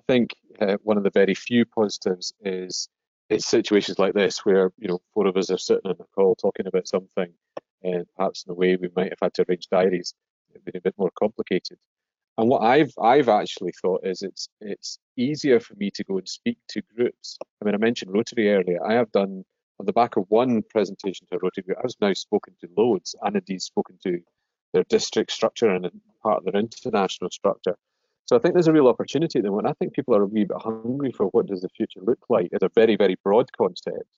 [0.00, 2.88] I think uh, one of the very few positives is
[3.30, 6.34] it's situations like this where you know four of us are sitting on a call
[6.34, 7.32] talking about something,
[7.82, 10.14] and perhaps in a way we might have had to arrange diaries.
[10.50, 11.78] It'd been a bit more complicated.
[12.36, 16.28] And what I've I've actually thought is it's it's easier for me to go and
[16.28, 17.38] speak to groups.
[17.60, 18.84] I mean, I mentioned Rotary earlier.
[18.84, 19.44] I have done
[19.80, 21.78] on the back of one presentation to a Rotary group.
[21.82, 24.20] I've now spoken to loads, and indeed spoken to
[24.72, 25.88] their district structure and
[26.22, 27.76] part of their international structure.
[28.26, 29.68] So I think there's a real opportunity at the moment.
[29.68, 32.48] I think people are a wee bit hungry for what does the future look like
[32.54, 34.08] as a very, very broad concept.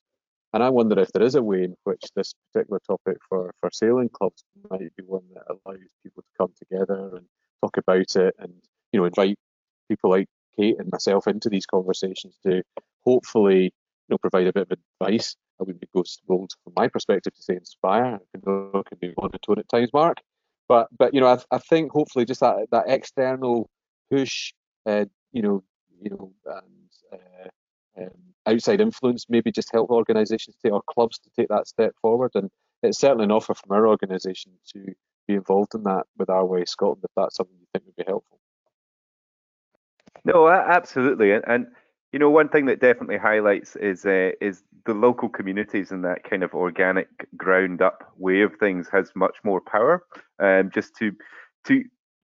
[0.52, 3.70] And I wonder if there is a way in which this particular topic for, for
[3.72, 7.26] sailing clubs might be one that allows people to come together and
[7.61, 8.52] talk about it and,
[8.92, 9.38] you know, invite
[9.88, 12.62] people like Kate and myself into these conversations to
[13.04, 13.70] hopefully, you
[14.09, 15.36] know, provide a bit of advice.
[15.61, 18.20] I would be ghost bold from my perspective to say inspire.
[18.34, 20.18] It can be monotone at times, Mark.
[20.68, 23.68] But but you know, I, I think hopefully just that that external
[24.11, 24.52] push,
[24.86, 25.62] uh, you know,
[26.00, 28.11] you know, and uh, um,
[28.46, 32.32] outside influence maybe just help organisations to or clubs to take that step forward.
[32.34, 32.50] And
[32.82, 34.94] it's certainly an offer from our organisation to
[35.26, 38.38] be involved in that with RYA Scotland if that's something you think would be helpful.
[40.24, 41.66] No, absolutely, and, and
[42.12, 46.24] you know one thing that definitely highlights is uh, is the local communities and that
[46.24, 50.04] kind of organic ground up way of things has much more power.
[50.40, 51.12] Um, just to
[51.66, 51.84] to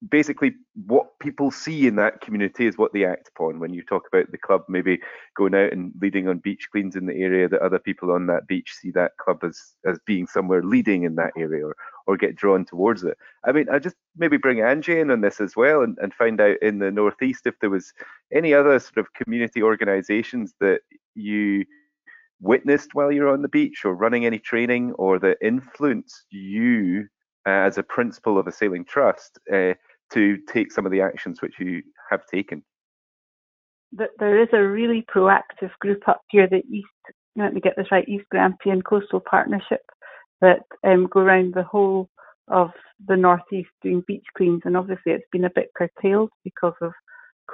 [0.09, 0.55] basically
[0.87, 3.61] what people see in that community is what they act upon.
[3.61, 5.01] When you talk about the club maybe
[5.37, 8.47] going out and leading on beach cleans in the area that other people on that
[8.47, 11.77] beach see that club as as being somewhere leading in that area or
[12.07, 13.19] or get drawn towards it.
[13.45, 16.41] I mean i just maybe bring angie in on this as well and, and find
[16.41, 17.93] out in the northeast if there was
[18.33, 20.81] any other sort of community organizations that
[21.15, 21.65] you
[22.41, 27.07] witnessed while you're on the beach or running any training or that influenced you
[27.47, 29.75] as a principal of a sailing trust uh,
[30.13, 32.63] to take some of the actions which you have taken?
[33.93, 36.89] There is a really proactive group up here, the East,
[37.37, 39.83] let me get this right, East Grampian Coastal Partnership,
[40.41, 42.09] that um, go around the whole
[42.49, 42.71] of
[43.07, 44.63] the Northeast doing beach cleans.
[44.65, 46.93] And obviously, it's been a bit curtailed because of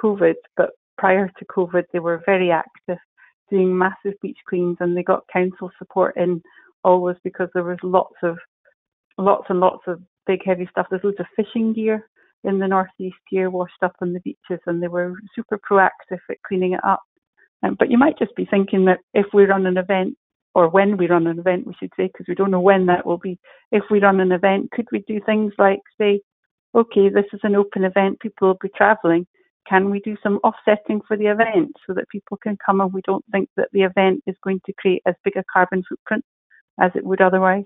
[0.01, 2.97] COVID, but prior to COVID, they were very active
[3.49, 6.41] doing massive beach cleans and they got council support in
[6.83, 8.37] always because there was lots of
[9.17, 10.87] lots and lots of big heavy stuff.
[10.89, 12.07] There's loads of fishing gear
[12.47, 16.41] in the northeast here washed up on the beaches and they were super proactive at
[16.47, 17.01] cleaning it up.
[17.63, 20.17] Um, but you might just be thinking that if we run an event,
[20.55, 23.05] or when we run an event, we should say, because we don't know when that
[23.05, 23.37] will be,
[23.71, 26.19] if we run an event, could we do things like say,
[26.73, 29.25] okay, this is an open event, people will be travelling.
[29.67, 33.01] Can we do some offsetting for the event so that people can come and we
[33.05, 36.23] don't think that the event is going to create as big a carbon footprint
[36.79, 37.65] as it would otherwise?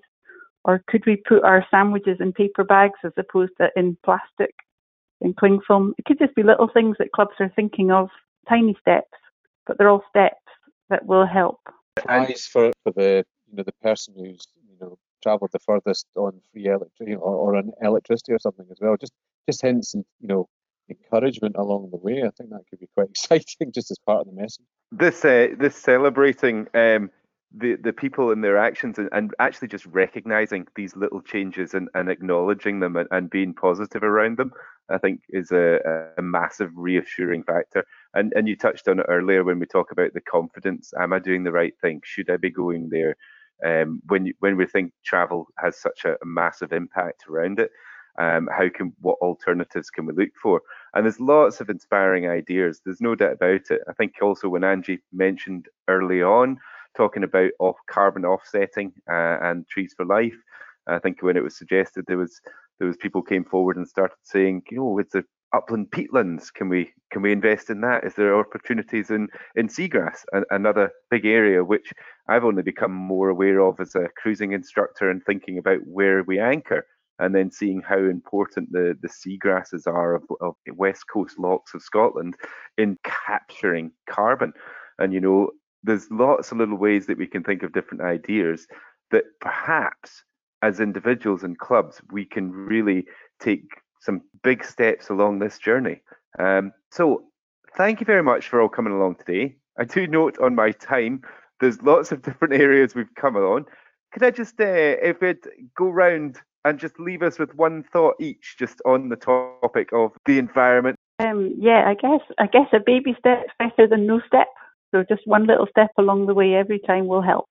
[0.63, 4.53] Or could we put our sandwiches in paper bags as opposed to in plastic?
[5.22, 5.93] In cling film.
[5.97, 8.09] It could just be little things that clubs are thinking of,
[8.49, 9.17] tiny steps,
[9.65, 10.36] but they're all steps
[10.89, 11.59] that will help.
[12.07, 16.41] Nice for, for the you know the person who's you know travelled the furthest on
[16.51, 18.95] free electricity or, or on electricity or something as well.
[18.99, 19.13] Just
[19.47, 20.47] just hints and you know
[20.89, 22.24] encouragement along the way.
[22.24, 24.65] I think that could be quite exciting just as part of the message.
[24.91, 27.11] This uh, this celebrating um,
[27.56, 31.89] the the people and their actions and, and actually just recognizing these little changes and,
[31.93, 34.52] and acknowledging them and, and being positive around them
[34.89, 37.86] i think is a, a massive reassuring factor.
[38.14, 40.93] And and you touched on it earlier when we talk about the confidence.
[40.99, 42.02] Am i doing the right thing?
[42.04, 43.16] Should i be going there?
[43.64, 47.70] Um, when you, when we think travel has such a, a massive impact around it
[48.18, 50.62] um, how can what alternatives can we look for?
[50.93, 52.82] And there's lots of inspiring ideas.
[52.84, 53.82] There's no doubt about it.
[53.88, 56.58] I think also when angie mentioned early on
[56.96, 60.38] talking about off carbon offsetting uh, and trees for life.
[60.88, 62.42] I think when it was suggested, there was
[62.80, 65.24] there was people came forward and started saying, you know, it's a
[65.54, 66.52] upland peatlands.
[66.54, 68.04] Can we can we invest in that?
[68.04, 71.92] Is there opportunities in in seagrass, another big area which
[72.28, 76.39] I've only become more aware of as a cruising instructor and thinking about where we
[76.39, 76.86] anchor,
[77.20, 81.82] and then seeing how important the the seagrasses are of, of west coast lochs of
[81.82, 82.36] Scotland
[82.78, 84.54] in capturing carbon.
[85.00, 85.52] And you know,
[85.84, 88.67] there's lots of little ways that we can think of different ideas
[89.11, 90.23] that perhaps
[90.61, 93.05] as individuals and clubs we can really
[93.39, 93.65] take
[93.99, 96.01] some big steps along this journey.
[96.39, 97.23] Um, so
[97.75, 99.55] thank you very much for all coming along today.
[99.77, 101.21] I do note on my time
[101.59, 103.65] there's lots of different areas we've come along.
[104.13, 105.45] Could I just, uh, if it
[105.77, 110.11] go round and just leave us with one thought each, just on the topic of
[110.25, 110.97] the environment?
[111.19, 114.47] Um, yeah, I guess I guess a baby step's better than no step.
[114.92, 117.50] So just one little step along the way every time will help.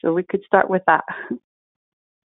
[0.00, 1.04] So we could start with that.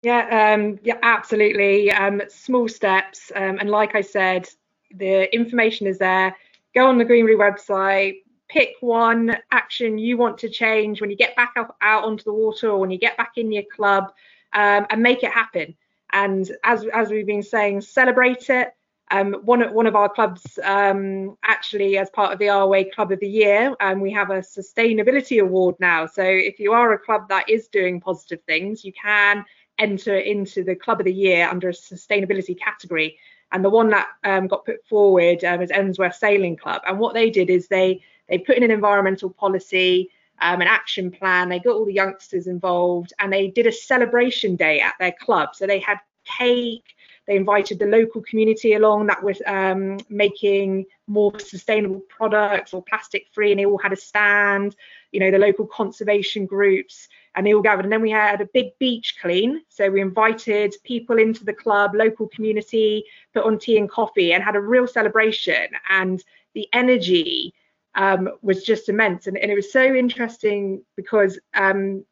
[0.02, 1.90] Yeah, um, yeah, absolutely.
[1.90, 4.48] Um, small steps, um, and like I said,
[4.94, 6.36] the information is there.
[6.76, 11.16] Go on the Green Blue website, pick one action you want to change when you
[11.16, 14.12] get back up, out onto the water or when you get back in your club,
[14.52, 15.74] um, and make it happen.
[16.12, 18.72] And as as we've been saying, celebrate it.
[19.10, 23.12] Um, one of one of our clubs um, actually, as part of the RYA Club
[23.12, 26.06] of the Year, um, we have a sustainability award now.
[26.06, 29.44] So if you are a club that is doing positive things, you can
[29.78, 33.16] enter into the Club of the Year under a sustainability category.
[33.52, 36.82] And the one that um, got put forward um, is Emsworth Sailing Club.
[36.86, 41.12] And what they did is they they put in an environmental policy, um, an action
[41.12, 41.48] plan.
[41.48, 45.54] They got all the youngsters involved, and they did a celebration day at their club.
[45.54, 46.95] So they had cake.
[47.26, 53.26] They invited the local community along that was um, making more sustainable products or plastic
[53.32, 54.76] free, and they all had a stand.
[55.12, 57.84] You know, the local conservation groups and they all gathered.
[57.84, 59.62] And then we had a big beach clean.
[59.68, 63.04] So we invited people into the club, local community,
[63.34, 65.68] put on tea and coffee, and had a real celebration.
[65.90, 66.24] And
[66.54, 67.54] the energy
[67.94, 69.26] um, was just immense.
[69.26, 72.04] And, and, it was so interesting because um,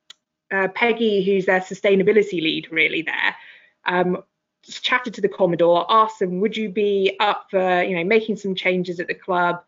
[0.52, 3.36] uh, Peggy, who's their sustainability lead, really there.
[3.86, 4.22] Um,
[4.68, 8.54] chatted to the commodore asked them would you be up for you know making some
[8.54, 9.62] changes at the club?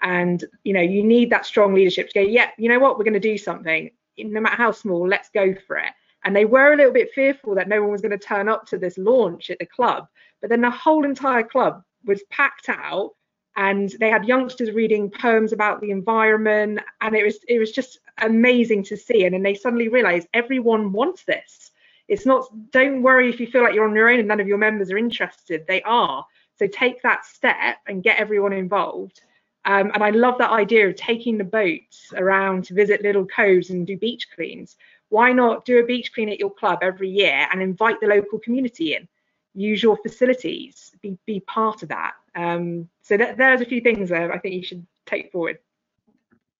[0.00, 2.98] And you know you need that strong leadership to go yeah you know what?
[2.98, 3.90] We're going to do something.
[4.18, 5.92] No matter how small, let's go for it.
[6.24, 8.66] And they were a little bit fearful that no one was going to turn up
[8.66, 10.06] to this launch at the club.
[10.40, 13.12] But then the whole entire club was packed out
[13.56, 17.98] and they had youngsters reading poems about the environment and it was it was just
[18.18, 19.24] amazing to see.
[19.24, 21.71] And then they suddenly realized everyone wants this
[22.08, 24.48] it's not don't worry if you feel like you're on your own and none of
[24.48, 26.24] your members are interested they are
[26.58, 29.20] so take that step and get everyone involved
[29.64, 33.70] um, and I love that idea of taking the boats around to visit little coves
[33.70, 34.76] and do beach cleans.
[35.08, 38.38] Why not do a beach clean at your club every year and invite the local
[38.38, 39.06] community in?
[39.54, 42.14] Use your facilities, be, be part of that.
[42.34, 45.58] Um, so there's a few things there I think you should take forward.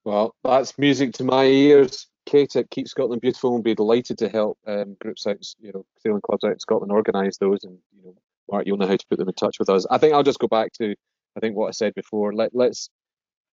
[0.05, 2.07] Well, that's music to my ears.
[2.27, 5.85] Kate at Keep Scotland Beautiful will be delighted to help um, groups out, you know,
[5.99, 8.15] sailing clubs out in Scotland organise those, and you know,
[8.51, 9.87] Mark, you'll know how to put them in touch with us.
[9.91, 10.95] I think I'll just go back to
[11.37, 12.33] I think what I said before.
[12.33, 12.91] Let let's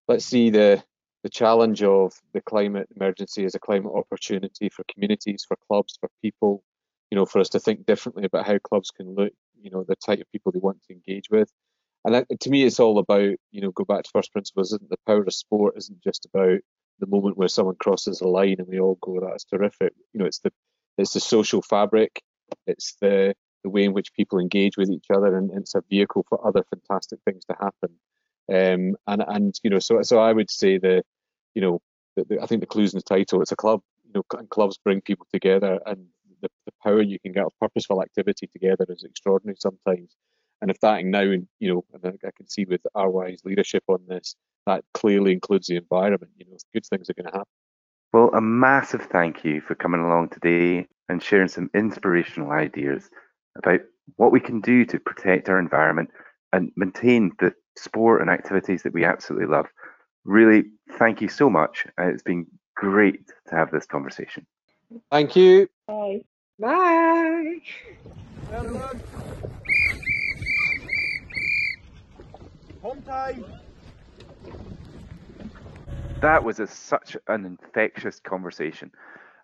[0.08, 0.84] let's see the
[1.24, 6.10] the challenge of the climate emergency as a climate opportunity for communities, for clubs, for
[6.22, 6.64] people.
[7.12, 9.34] You know, for us to think differently about how clubs can look.
[9.60, 11.52] You know, the type of people they want to engage with.
[12.06, 14.74] And that, to me, it's all about you know go back to first principles.
[14.74, 16.60] Isn't the power of sport isn't just about
[17.00, 19.93] the moment where someone crosses a line and we all go, that's terrific.
[20.14, 20.52] You know, it's the
[20.97, 22.22] it's the social fabric.
[22.68, 23.34] It's the
[23.64, 26.64] the way in which people engage with each other, and it's a vehicle for other
[26.70, 28.00] fantastic things to happen.
[28.52, 31.04] Um, and and you know, so so I would say the,
[31.56, 31.82] you know,
[32.16, 33.41] the, the, I think the clues in the title.
[33.41, 33.82] It's a club.
[34.06, 36.08] You know, and clubs bring people together, and
[36.41, 40.16] the, the power you can get of purposeful activity together is extraordinary sometimes.
[40.62, 44.36] And if that now, you know, and I can see with RYA's leadership on this,
[44.70, 46.32] that clearly includes the environment.
[46.38, 47.52] You know, good things are going to happen.
[48.14, 53.10] Well, a massive thank you for coming along today and sharing some inspirational ideas
[53.58, 53.82] about
[54.18, 56.10] what we can do to protect our environment
[56.54, 59.66] and maintain the sport and activities that we absolutely love.
[60.24, 60.66] Really,
[60.98, 61.86] thank you so much.
[61.98, 62.46] It's been
[62.76, 64.46] great to have this conversation.
[65.12, 65.68] Thank you.
[65.88, 66.22] Bye.
[66.60, 67.58] Bye.
[72.82, 73.46] Home time.
[76.22, 78.91] That was a, such an infectious conversation.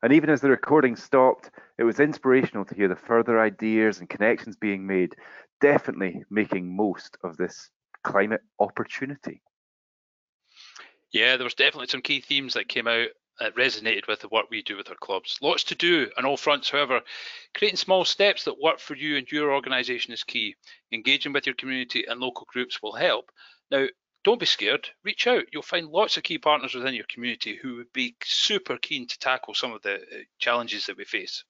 [0.03, 4.09] And even as the recording stopped, it was inspirational to hear the further ideas and
[4.09, 5.15] connections being made,
[5.61, 7.69] definitely making most of this
[8.03, 9.41] climate opportunity.
[11.11, 13.07] Yeah, there was definitely some key themes that came out
[13.39, 15.37] that resonated with the work we do with our clubs.
[15.41, 17.01] Lots to do on all fronts, however.
[17.53, 20.55] Creating small steps that work for you and your organisation is key.
[20.91, 23.31] Engaging with your community and local groups will help.
[23.71, 23.87] Now,
[24.25, 24.89] don't be scared.
[25.03, 25.43] Reach out.
[25.53, 29.19] You'll find lots of key partners within your community who would be super keen to
[29.19, 31.43] tackle some of the uh, challenges that we face.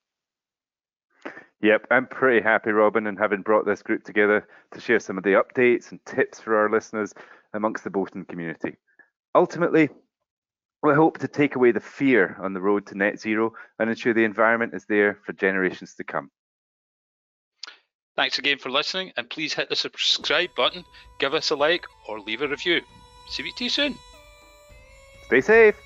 [1.61, 5.23] Yep, I'm pretty happy, Robin, and having brought this group together to share some of
[5.23, 7.13] the updates and tips for our listeners
[7.53, 8.75] amongst the boating community.
[9.33, 9.89] Ultimately,
[10.83, 14.13] we hope to take away the fear on the road to net zero and ensure
[14.13, 16.29] the environment is there for generations to come.
[18.15, 20.85] Thanks again for listening, and please hit the subscribe button,
[21.19, 22.81] give us a like, or leave a review.
[23.29, 23.95] See you soon.
[25.27, 25.84] Stay safe.